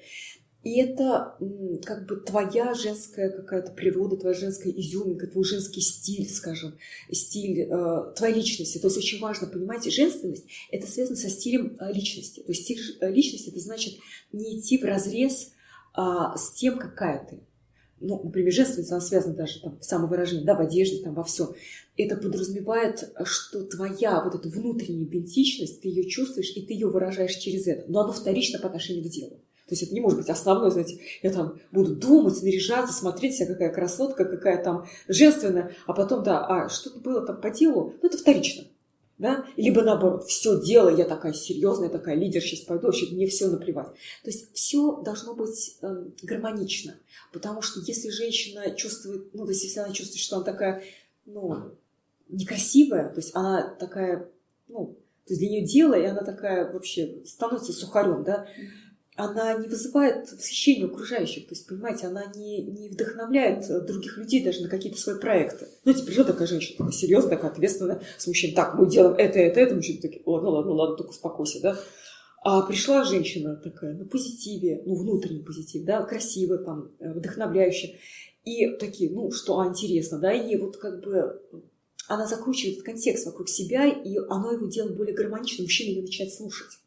[0.62, 1.36] И это
[1.84, 6.76] как бы твоя женская какая-то природа, твоя женская изюминка, твой женский стиль, скажем,
[7.10, 8.76] стиль э, твоей личности.
[8.76, 12.40] То есть очень важно, понимаете, женственность– это связано со стилем э, личности.
[12.40, 13.94] То есть стиль э, личности– это значит
[14.32, 15.52] не идти в разрез
[15.96, 16.02] э,
[16.36, 17.40] с тем, какая ты.
[18.00, 21.54] Ну, например, женственность, она связана даже там, в самовыражении, да, в одежде, там, во всем.
[21.96, 27.36] Это подразумевает, что твоя вот эта внутренняя идентичность, ты ее чувствуешь, и ты ее выражаешь
[27.36, 27.84] через это.
[27.88, 29.40] Но оно вторично по отношению к делу.
[29.70, 33.46] То есть это не может быть основное, знаете, я там буду думать, наряжаться, смотреть себя,
[33.46, 38.08] какая красотка, какая там женственная, а потом, да, а что-то было там по делу, ну
[38.08, 38.64] это вторично.
[39.20, 39.44] Да?
[39.58, 43.88] Либо наоборот, все дело, я такая серьезная, такая лидер, сейчас пойду, вообще мне все наплевать.
[44.24, 46.96] То есть все должно быть э, гармонично.
[47.30, 50.82] Потому что если женщина чувствует, ну, то есть если она чувствует, что она такая,
[51.26, 51.74] ну,
[52.30, 54.26] некрасивая, то есть она такая,
[54.68, 54.96] ну,
[55.26, 58.48] то есть для нее дело, и она такая вообще становится сухарем, да,
[59.20, 61.46] она не вызывает восхищения окружающих.
[61.46, 65.68] То есть, понимаете, она не, не вдохновляет других людей даже на какие-то свои проекты.
[65.82, 69.60] Знаете, пришла такая женщина, такая серьезная, такая ответственная, с мужчиной, так, мы делаем это, это,
[69.60, 71.78] это, мужчина такие, ладно, ладно, ладно, только успокойся, да.
[72.42, 77.96] А пришла женщина такая на позитиве, ну, внутренний позитив, да, красивая, там, вдохновляющая.
[78.44, 81.42] И такие, ну, что, а, интересно, да, и вот как бы
[82.08, 86.32] она закручивает этот контекст вокруг себя, и оно его делает более гармоничным, мужчина ее начинает
[86.32, 86.79] слушать.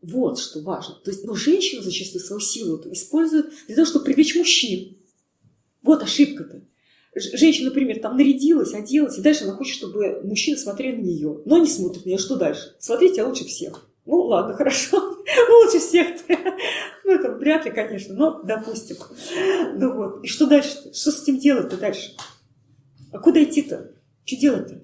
[0.00, 0.94] Вот что важно.
[1.04, 4.96] То есть, но женщина зачастую свою силу использует для того, чтобы привлечь мужчин.
[5.82, 6.62] Вот ошибка-то.
[7.14, 11.40] Женщина, например, там нарядилась, оделась, и дальше она хочет, чтобы мужчина смотрел на нее.
[11.44, 12.18] Но не смотрит на нее.
[12.18, 12.76] Что дальше?
[12.78, 13.88] Смотрите, а лучше всех.
[14.06, 14.98] Ну, ладно, хорошо.
[15.48, 16.08] лучше всех.
[17.04, 18.96] ну, это вряд ли, конечно, но допустим.
[19.74, 20.24] Ну вот.
[20.24, 20.94] И что дальше-то?
[20.94, 22.14] Что с этим делать-то дальше?
[23.12, 23.92] А куда идти-то?
[24.24, 24.82] Что делать-то?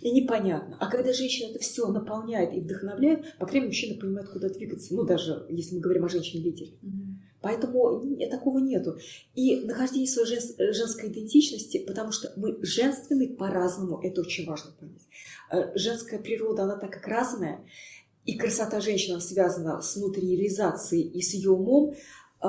[0.00, 0.76] И непонятно.
[0.80, 4.94] А когда женщина это все наполняет и вдохновляет, по крайней мере, мужчина понимает, куда двигаться.
[4.94, 6.72] Ну, даже если мы говорим о женщине-лидере.
[6.82, 7.08] Mm-hmm.
[7.40, 8.98] Поэтому такого нету.
[9.34, 15.02] И нахождение своей жен, женской идентичности, потому что мы женственны по-разному, это очень важно понять.
[15.50, 17.64] Э, женская природа, она так как разная,
[18.24, 21.94] и красота женщины связана с внутренней реализацией и с ее умом,
[22.42, 22.46] э,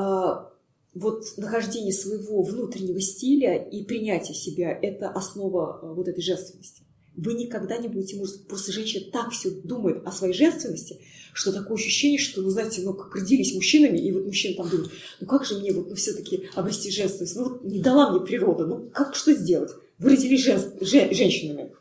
[0.96, 6.84] вот нахождение своего внутреннего стиля и принятие себя– это основа э, вот этой женственности
[7.16, 11.00] вы никогда не будете может Просто женщина так все думает о своей женственности,
[11.34, 14.92] что такое ощущение, что, ну, знаете, ну, как родились мужчинами, и вот мужчина там думает,
[15.20, 17.36] ну, как же мне вот ну, все-таки обрести женственность?
[17.36, 19.72] Ну, вот не дала мне природа, ну, как, что сделать?
[19.98, 21.72] Вы родились жен, жен, женщинами.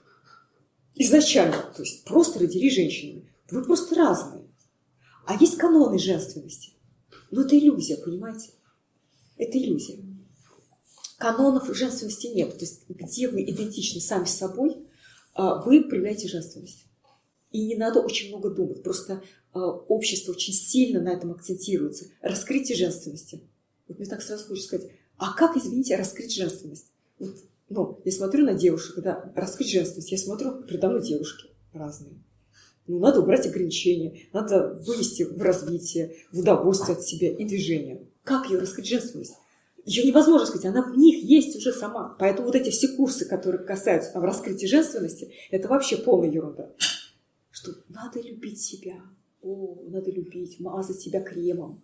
[0.97, 1.73] Изначально.
[1.77, 3.31] То есть просто родились женщинами.
[3.51, 4.45] Вы просто разные.
[5.25, 6.73] А есть каноны женственности.
[7.31, 8.51] Но это иллюзия, понимаете?
[9.37, 9.99] Это иллюзия.
[11.19, 12.59] Канонов женственности нет.
[12.59, 14.77] То есть где вы идентичны сами с собой–
[15.39, 16.85] вы проявляете женственность.
[17.53, 18.83] И не надо очень много думать.
[18.83, 19.23] Просто
[19.53, 22.07] а, общество очень сильно на этом акцентируется.
[22.21, 23.41] Раскрытие женственности.
[23.87, 26.93] Вот мне так сразу хочется сказать, а как, извините, раскрыть женственность?
[27.19, 27.37] Вот,
[27.69, 30.13] ну, я смотрю на девушек, да, раскрыть женственность.
[30.13, 32.23] Я смотрю, передо мной девушки разные.
[32.87, 38.07] Ну, надо убрать ограничения, надо вывести в развитие, в удовольствие от себя и движение.
[38.25, 39.35] Как ее раскрыть женственность?
[39.89, 42.15] Ее невозможно сказать, она в них есть уже сама.
[42.19, 46.71] Поэтому вот эти все курсы, которые касаются там, раскрытия женственности, это вообще полная ерунда.
[47.51, 48.97] Что надо любить себя.
[49.41, 51.83] О, надо любить, мазать себя кремом.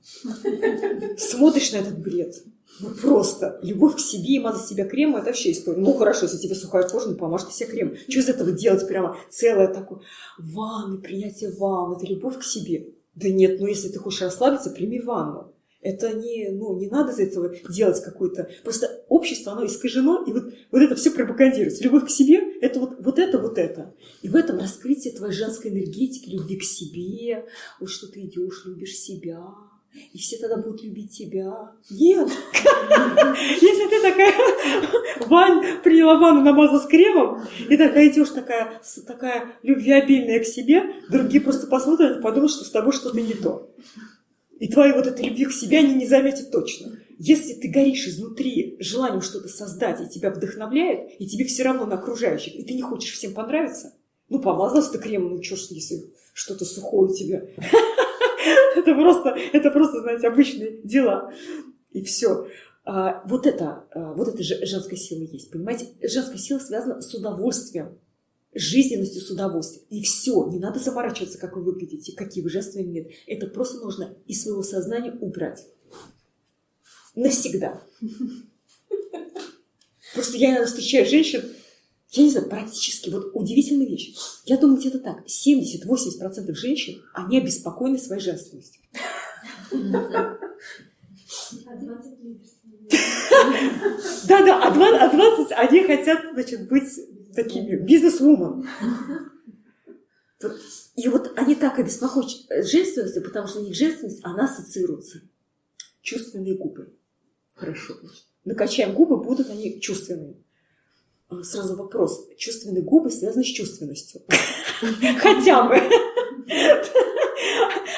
[1.16, 2.44] Смотришь на этот бред.
[2.80, 3.58] Ну просто.
[3.62, 5.80] Любовь к себе и мазать себя кремом– это вообще история.
[5.80, 7.96] Ну хорошо, если тебе сухая кожа, ну помажь себе крем.
[8.08, 10.00] Что из этого делать прямо целое такое?
[10.38, 12.88] Ванны, принятие ванны– это любовь к себе.
[13.14, 15.53] Да нет, ну если ты хочешь расслабиться, прими ванну.
[15.84, 18.48] Это не, ну, не надо из этого делать какой-то...
[18.64, 21.84] Просто общество, оно искажено, и вот, вот это все пропагандируется.
[21.84, 23.94] Любовь к себе– это вот, вот это, вот это.
[24.22, 27.44] И в этом раскрытие твоей женской энергетики, любви к себе,
[27.78, 29.44] вот что ты идешь, любишь себя,
[30.14, 31.72] и все тогда будут любить тебя.
[31.90, 32.28] Нет!
[33.60, 34.32] Если ты такая,
[35.28, 41.42] Вань, приняла ванну, намазала с кремом, и такая идешь такая, такая любвеобильная к себе, другие
[41.42, 43.70] просто посмотрят и подумают, что с тобой что-то не то.
[44.58, 46.98] И твоей вот этой любви к себе они не заметят точно.
[47.18, 51.96] Если ты горишь изнутри желанием что-то создать, и тебя вдохновляет, и тебе все равно на
[51.96, 53.94] окружающих, и ты не хочешь всем понравиться,
[54.28, 57.46] ну, помазался ты кремом, ну, что ж, если что-то сухое у тебя.
[58.76, 61.32] Это просто, это просто, знаете, обычные дела.
[61.92, 62.48] И все.
[62.84, 65.86] А, вот это, а, вот это же женская сила есть, понимаете?
[66.02, 67.98] Женская сила связана с удовольствием,
[68.54, 69.84] жизненностью, с удовольствием.
[69.90, 73.10] И все, не надо заморачиваться, как вы выглядите, какие вы женственные нет.
[73.26, 75.66] Это просто нужно из своего сознания убрать.
[77.14, 77.82] Навсегда.
[80.14, 81.42] Просто я иногда встречаю женщин,
[82.10, 84.14] я не знаю, практически, вот удивительная вещь.
[84.44, 88.82] Я думаю, где-то так, 70-80% женщин, они обеспокоены своей женственностью.
[94.28, 96.88] Да-да, а 20 а они хотят, значит, быть
[97.34, 98.66] такими бизнес-вумен.
[100.96, 102.28] И вот они так обеспокоены
[102.64, 105.22] женственностью, потому что у них женственность, она ассоциируется.
[106.02, 106.92] Чувственные губы.
[107.54, 107.94] Хорошо.
[108.44, 110.36] Накачаем губы, будут они чувственные.
[111.28, 112.28] А, сразу вопрос.
[112.36, 114.22] Чувственные губы связаны с чувственностью.
[115.18, 115.80] Хотя бы.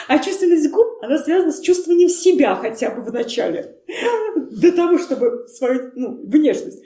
[0.08, 3.76] А чувственность губ, она связана с чувствованием себя хотя бы в начале.
[4.50, 6.80] Для того, чтобы свою ну, внешность.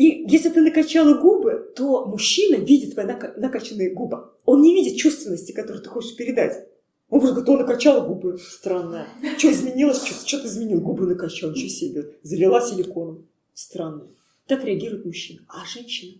[0.00, 4.30] И если ты накачала губы, то мужчина видит твои накачанные губы.
[4.46, 6.66] Он не видит чувственности, которую ты хочешь передать.
[7.10, 8.38] Он просто говорит, он накачала губы.
[8.38, 9.06] Странно.
[9.36, 10.02] Что изменилось?
[10.02, 10.80] Что, что ты изменил?
[10.80, 11.50] Губы накачал.
[11.50, 12.14] Ничего себе.
[12.22, 13.28] Залила силиконом.
[13.52, 14.06] Странно.
[14.46, 15.44] Так реагирует мужчина.
[15.48, 16.16] А женщина,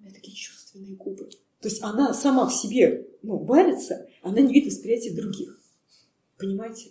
[0.00, 1.28] у нее такие чувственные губы.
[1.60, 5.60] То есть она сама в себе ну, варится, она не видит восприятия других.
[6.38, 6.90] Понимаете?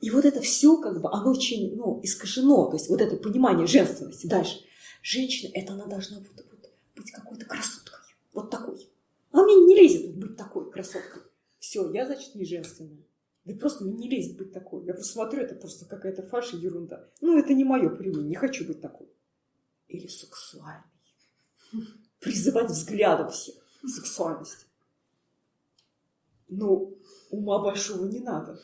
[0.00, 2.66] И вот это все, как бы, оно очень ну, искажено.
[2.70, 4.26] То есть вот это понимание женственности.
[4.26, 4.64] Дальше.
[5.02, 8.00] Женщина, это она должна вот, вот, быть какой-то красоткой.
[8.32, 8.88] Вот такой.
[9.32, 11.22] А мне не лезет быть такой красоткой.
[11.58, 13.04] Все, я, значит, не женственная.
[13.44, 14.84] Да просто мне не лезет быть такой.
[14.84, 17.08] Я просто смотрю, это просто какая-то фаша, ерунда.
[17.20, 19.08] Ну, это не мое проявление, не хочу быть такой
[19.90, 20.84] или сексуальный.
[22.20, 23.54] Призывать взглядом всех
[23.86, 24.66] сексуальность.
[26.48, 26.98] Ну,
[27.30, 28.60] ума большого не надо.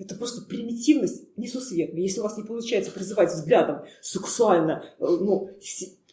[0.00, 2.00] Это просто примитивность несусветная.
[2.00, 5.50] Если у вас не получается призывать взглядом сексуально, э, ну,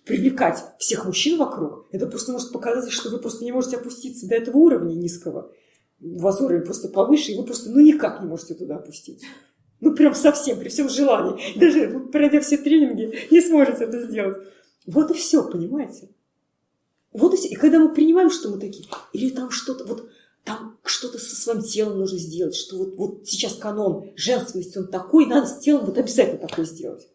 [0.03, 4.35] привлекать всех мужчин вокруг, это просто может показать, что вы просто не можете опуститься до
[4.35, 5.53] этого уровня низкого.
[6.01, 9.25] У вас уровень просто повыше, и вы просто ну никак не можете туда опуститься.
[9.79, 11.57] Ну, прям совсем, при всем желании.
[11.57, 14.37] Даже пройдя все тренинги, не сможете это сделать.
[14.85, 16.09] Вот и все, понимаете?
[17.13, 17.47] Вот и все.
[17.47, 20.09] И когда мы принимаем, что мы такие, или там что-то, вот
[20.47, 25.25] там что-то со своим телом нужно сделать, что вот, вот сейчас канон женственности, он такой,
[25.25, 27.05] надо с телом вот обязательно такое сделать.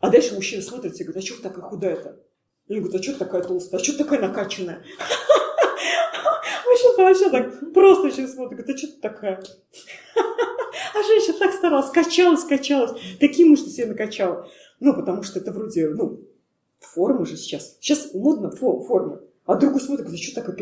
[0.00, 2.20] А дальше мужчина смотрит и говорит, а что такая худая-то?
[2.66, 4.84] И он говорит, а что такая толстая, а что такая накачанная?
[6.66, 9.42] Мужчина вообще так просто очень смотрит, говорит, а что ты такая?
[10.94, 13.00] А женщина так старалась, качалась, качалась.
[13.20, 14.48] Такие мышцы себе накачала.
[14.80, 16.20] Ну, потому что это вроде, ну,
[16.80, 17.76] форма же сейчас.
[17.80, 19.20] Сейчас модно формы.
[19.44, 20.56] А другой смотрит, говорит, а что такое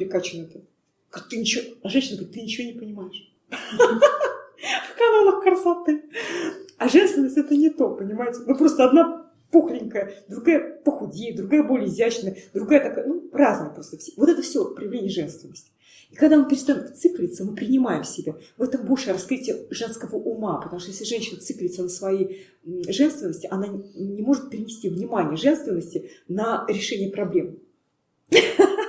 [1.11, 1.29] перекачанное-то?
[1.29, 1.75] Ты ничего...
[1.83, 3.33] А женщина говорит, ты ничего не понимаешь.
[3.51, 6.03] В каналах красоты.
[6.79, 8.41] А женственность это не то, понимаете?
[8.47, 13.97] Ну, просто одна пухленькая, другая похудее, другая более изящная, другая такая, ну, разная просто.
[14.17, 15.71] Вот это все проявление женственности.
[16.11, 18.37] И когда мы перестаем циклиться, мы принимаем себя.
[18.57, 23.67] В этом больше раскрытие женского ума, потому что если женщина циклится на своей женственности, она
[23.67, 27.59] не может перенести внимание женственности на решение проблем.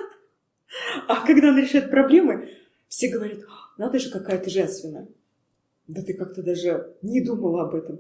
[1.08, 2.50] А когда она решает проблемы,
[2.88, 3.40] все говорят,
[3.78, 5.08] надо же, какая то женственная.
[5.88, 8.00] Да ты как-то даже не думала об этом.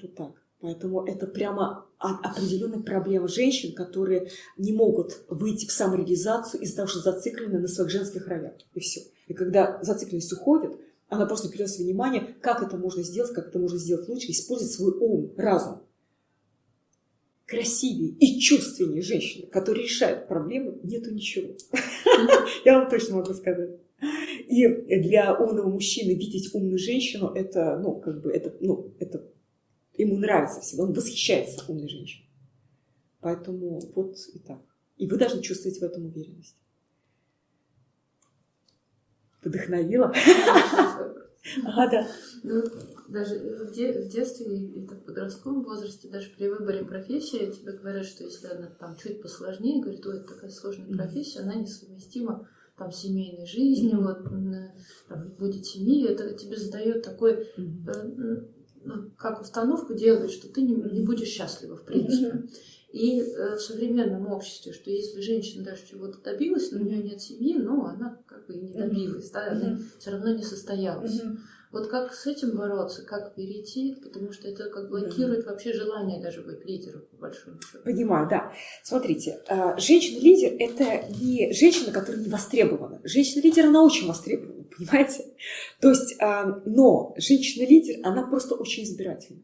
[0.00, 0.32] Вот так.
[0.60, 7.00] Поэтому это прямо определенная проблема женщин, которые не могут выйти в самореализацию из-за того, что
[7.00, 8.52] зациклены на своих женских ролях.
[8.74, 9.02] И все.
[9.26, 10.78] И когда зацикленность уходит,
[11.08, 14.92] она просто переносит внимание, как это можно сделать, как это можно сделать лучше, использовать свой
[14.92, 15.82] ум, разум.
[17.50, 21.52] Красивее и чувственнее женщины, которые решают проблемы, нету ничего.
[22.64, 23.80] Я вам точно могу сказать.
[24.46, 29.28] И для умного мужчины видеть умную женщину, это, ну, как бы, это, ну, это
[29.96, 32.28] ему нравится всегда, он восхищается умной женщиной.
[33.20, 34.62] Поэтому вот и так.
[34.96, 36.56] И вы должны чувствовать в этом уверенность.
[39.42, 40.14] Вдохновила?
[41.64, 42.08] Ага, да.
[42.42, 42.62] Ну,
[43.08, 48.06] даже в, де- в детстве и в подростковом возрасте, даже при выборе профессии, тебе говорят,
[48.06, 52.92] что если она там чуть посложнее, говорит, ой, это такая сложная профессия, она несовместима там
[52.92, 54.02] семейной жизни, Мгм.
[54.04, 54.54] вот м,
[55.08, 57.88] там, будет семьи, это тебе задает такой, Мгм.
[57.88, 58.46] э,
[58.84, 62.44] ну, как установку делает, что ты не, не будешь счастлива, в принципе.
[62.92, 67.22] И э, в современном обществе, что если женщина даже чего-то добилась, но у нее нет
[67.22, 71.20] семьи, но она как бы и не добилась, да, она все равно не состоялась.
[71.72, 76.42] Вот как с этим бороться, как перейти, потому что это как блокирует вообще желание даже
[76.42, 77.84] быть лидером, по большому счету.
[77.84, 78.52] Понимаю, да.
[78.82, 83.00] Смотрите, а, женщина-лидер– это не женщина, которая не востребована.
[83.04, 85.26] Женщина-лидер, она очень востребована, понимаете?
[85.80, 89.42] То есть, а, но женщина-лидер, она просто очень избирательна.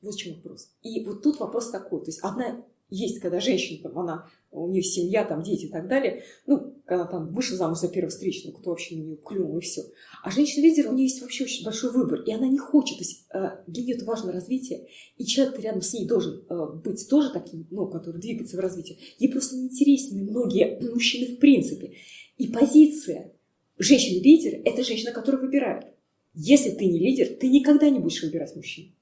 [0.00, 0.70] Вот в чем вопрос.
[0.82, 2.00] И вот тут вопрос такой.
[2.00, 5.88] То есть, одна есть, когда женщина, там, она, у нее семья, там, дети и так
[5.88, 9.60] далее, ну, когда там вышла замуж за первого встречного, кто вообще на нее клюнул, и
[9.60, 9.82] все.
[10.22, 13.26] А женщина-лидер, у нее есть вообще очень большой выбор, и она не хочет, то есть
[13.34, 17.30] э, для нее это важно развитие, и человек рядом с ней должен э, быть тоже
[17.32, 18.98] таким, ну, который двигается в развитии.
[19.18, 21.94] Ей просто неинтересны многие мужчины в принципе.
[22.36, 23.32] И позиция
[23.78, 25.86] женщины-лидера– это женщина, которая выбирает.
[26.34, 28.94] Если ты не лидер, ты никогда не будешь выбирать мужчин.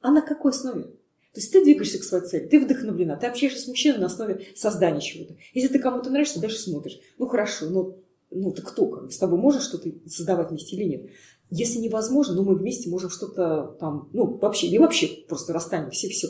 [0.00, 0.86] А на какой основе?
[1.32, 4.46] То есть ты двигаешься к своей цели, ты вдохновлена, ты общаешься с мужчиной на основе
[4.56, 5.36] создания чего-то.
[5.54, 6.98] Если ты кому-то нравишься, дальше смотришь.
[7.18, 7.98] Ну хорошо, ну,
[8.30, 8.86] ну ты кто?
[8.86, 11.06] Как с тобой можешь что-то создавать вместе или нет?
[11.50, 16.28] Если невозможно, ну мы вместе можем что-то там, ну вообще, или вообще просто расстанем, все-все.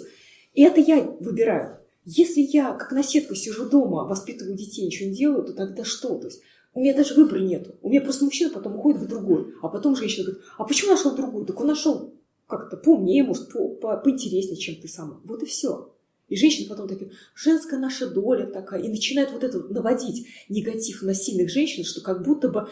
[0.53, 1.78] И это я выбираю.
[2.05, 6.18] Если я как наседка сижу дома, воспитываю детей, ничего не делаю, то тогда что?
[6.18, 6.42] То есть
[6.74, 7.76] у меня даже выбора нету.
[7.82, 9.55] У меня просто мужчина потом уходит в другой.
[9.62, 11.44] А потом женщина говорит, а почему нашел другую?
[11.46, 12.14] Так он нашел
[12.51, 15.20] как-то поумнее, может, по, по, поинтереснее, чем ты сама.
[15.24, 15.94] Вот и все.
[16.28, 21.14] И женщины потом такие, женская наша доля такая, и начинают вот это наводить негатив на
[21.14, 22.68] сильных женщин, что как будто бы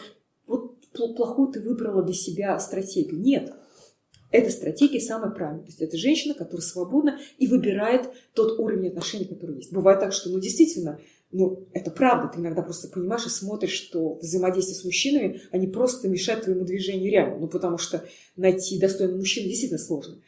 [0.47, 3.19] вот плохую ты выбрала для себя стратегию.
[3.19, 3.53] Нет.
[4.31, 5.63] Эта стратегия самая правильная.
[5.63, 9.73] То есть это женщина, которая свободна и выбирает тот уровень отношений, который есть.
[9.73, 10.99] Бывает так, что, ну, действительно,
[11.31, 12.31] ну, это правда.
[12.33, 17.11] Ты иногда просто понимаешь и смотришь, что взаимодействие с мужчинами, они просто мешают твоему движению
[17.11, 17.39] реально.
[17.39, 18.03] Ну, потому что
[18.35, 20.21] найти достойного мужчину действительно сложно.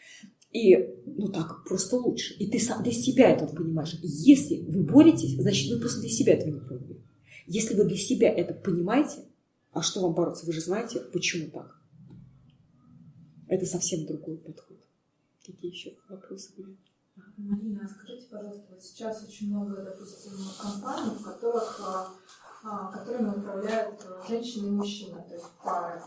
[0.51, 0.75] И,
[1.05, 2.35] ну, так просто лучше.
[2.35, 3.97] И ты сам для себя это понимаешь.
[4.03, 7.01] Если вы боретесь, значит, вы просто для себя этого не поняли.
[7.47, 9.23] Если вы для себя это понимаете,
[9.71, 10.45] а что вам бороться?
[10.45, 11.81] Вы же знаете, почему так.
[13.47, 14.77] Это совсем другой подход.
[15.45, 16.77] Какие еще вопросы были?
[17.37, 22.07] Марина, скажите, пожалуйста, вот сейчас очень много, допустим, компаний, в которых, а,
[22.63, 26.01] а, которыми управляют женщины и мужчины, то есть пары.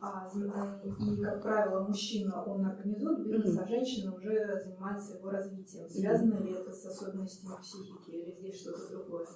[0.00, 0.30] А,
[0.84, 3.64] и, как правило, мужчина, он организует бизнес, Мгм.
[3.64, 5.88] а женщина уже занимается его развитием.
[5.88, 9.26] Связано ли это с особенностями психики или здесь что-то другое?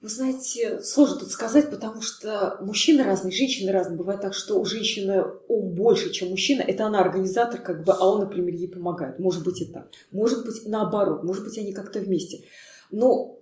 [0.00, 3.98] Вы знаете, сложно тут сказать, потому что мужчины разные, женщины разные.
[3.98, 6.62] Бывает так, что у женщины ум больше, чем мужчина.
[6.62, 9.18] Это она организатор, как бы, а он, например, ей помогает.
[9.18, 9.90] Может быть и так.
[10.10, 11.22] Может быть наоборот.
[11.22, 12.44] Может быть они как-то вместе.
[12.90, 13.38] Но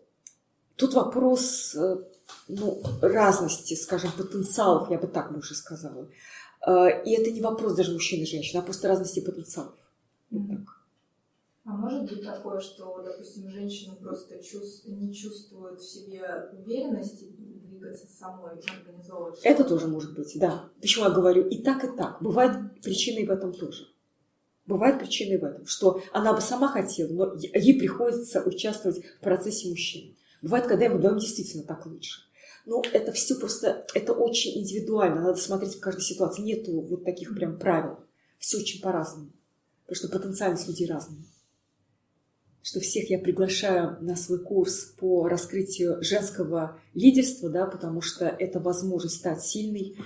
[0.74, 1.98] тут вопрос э,
[2.48, 6.08] ну, разности, скажем, потенциалов, я бы так больше сказала.
[6.66, 9.74] Э, И это не вопрос даже мужчины и женщины, а просто разности потенциалов.
[10.30, 10.77] Вот так.
[11.68, 18.06] А может быть такое, что, допустим, женщина просто чувств- не чувствует в себе уверенности двигаться
[18.06, 20.70] самой, организовывать Это тоже может быть, да.
[20.80, 22.22] Почему я говорю и так, и так.
[22.22, 23.86] Бывает причины в этом тоже.
[24.64, 29.68] Бывает причины в этом, что она бы сама хотела, но ей приходится участвовать в процессе
[29.68, 30.16] мужчины.
[30.40, 32.22] Бывает, когда им вдвоем действительно так лучше.
[32.64, 36.40] Но это все просто, это очень индивидуально, надо смотреть в каждой ситуации.
[36.40, 37.98] Нету вот таких прям правил.
[38.38, 39.32] Все очень по-разному.
[39.86, 41.18] Потому что потенциальность людей разная.
[42.62, 48.60] Что всех я приглашаю на свой курс по раскрытию женского лидерства, да, потому что это
[48.60, 49.96] возможность стать сильной,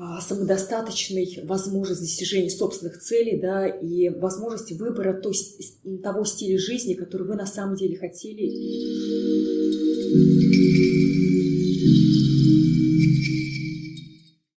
[0.00, 5.34] а, самодостаточной, возможность достижения собственных целей, да, и возможность выбора той,
[6.02, 8.48] того стиля жизни, который вы на самом деле хотели.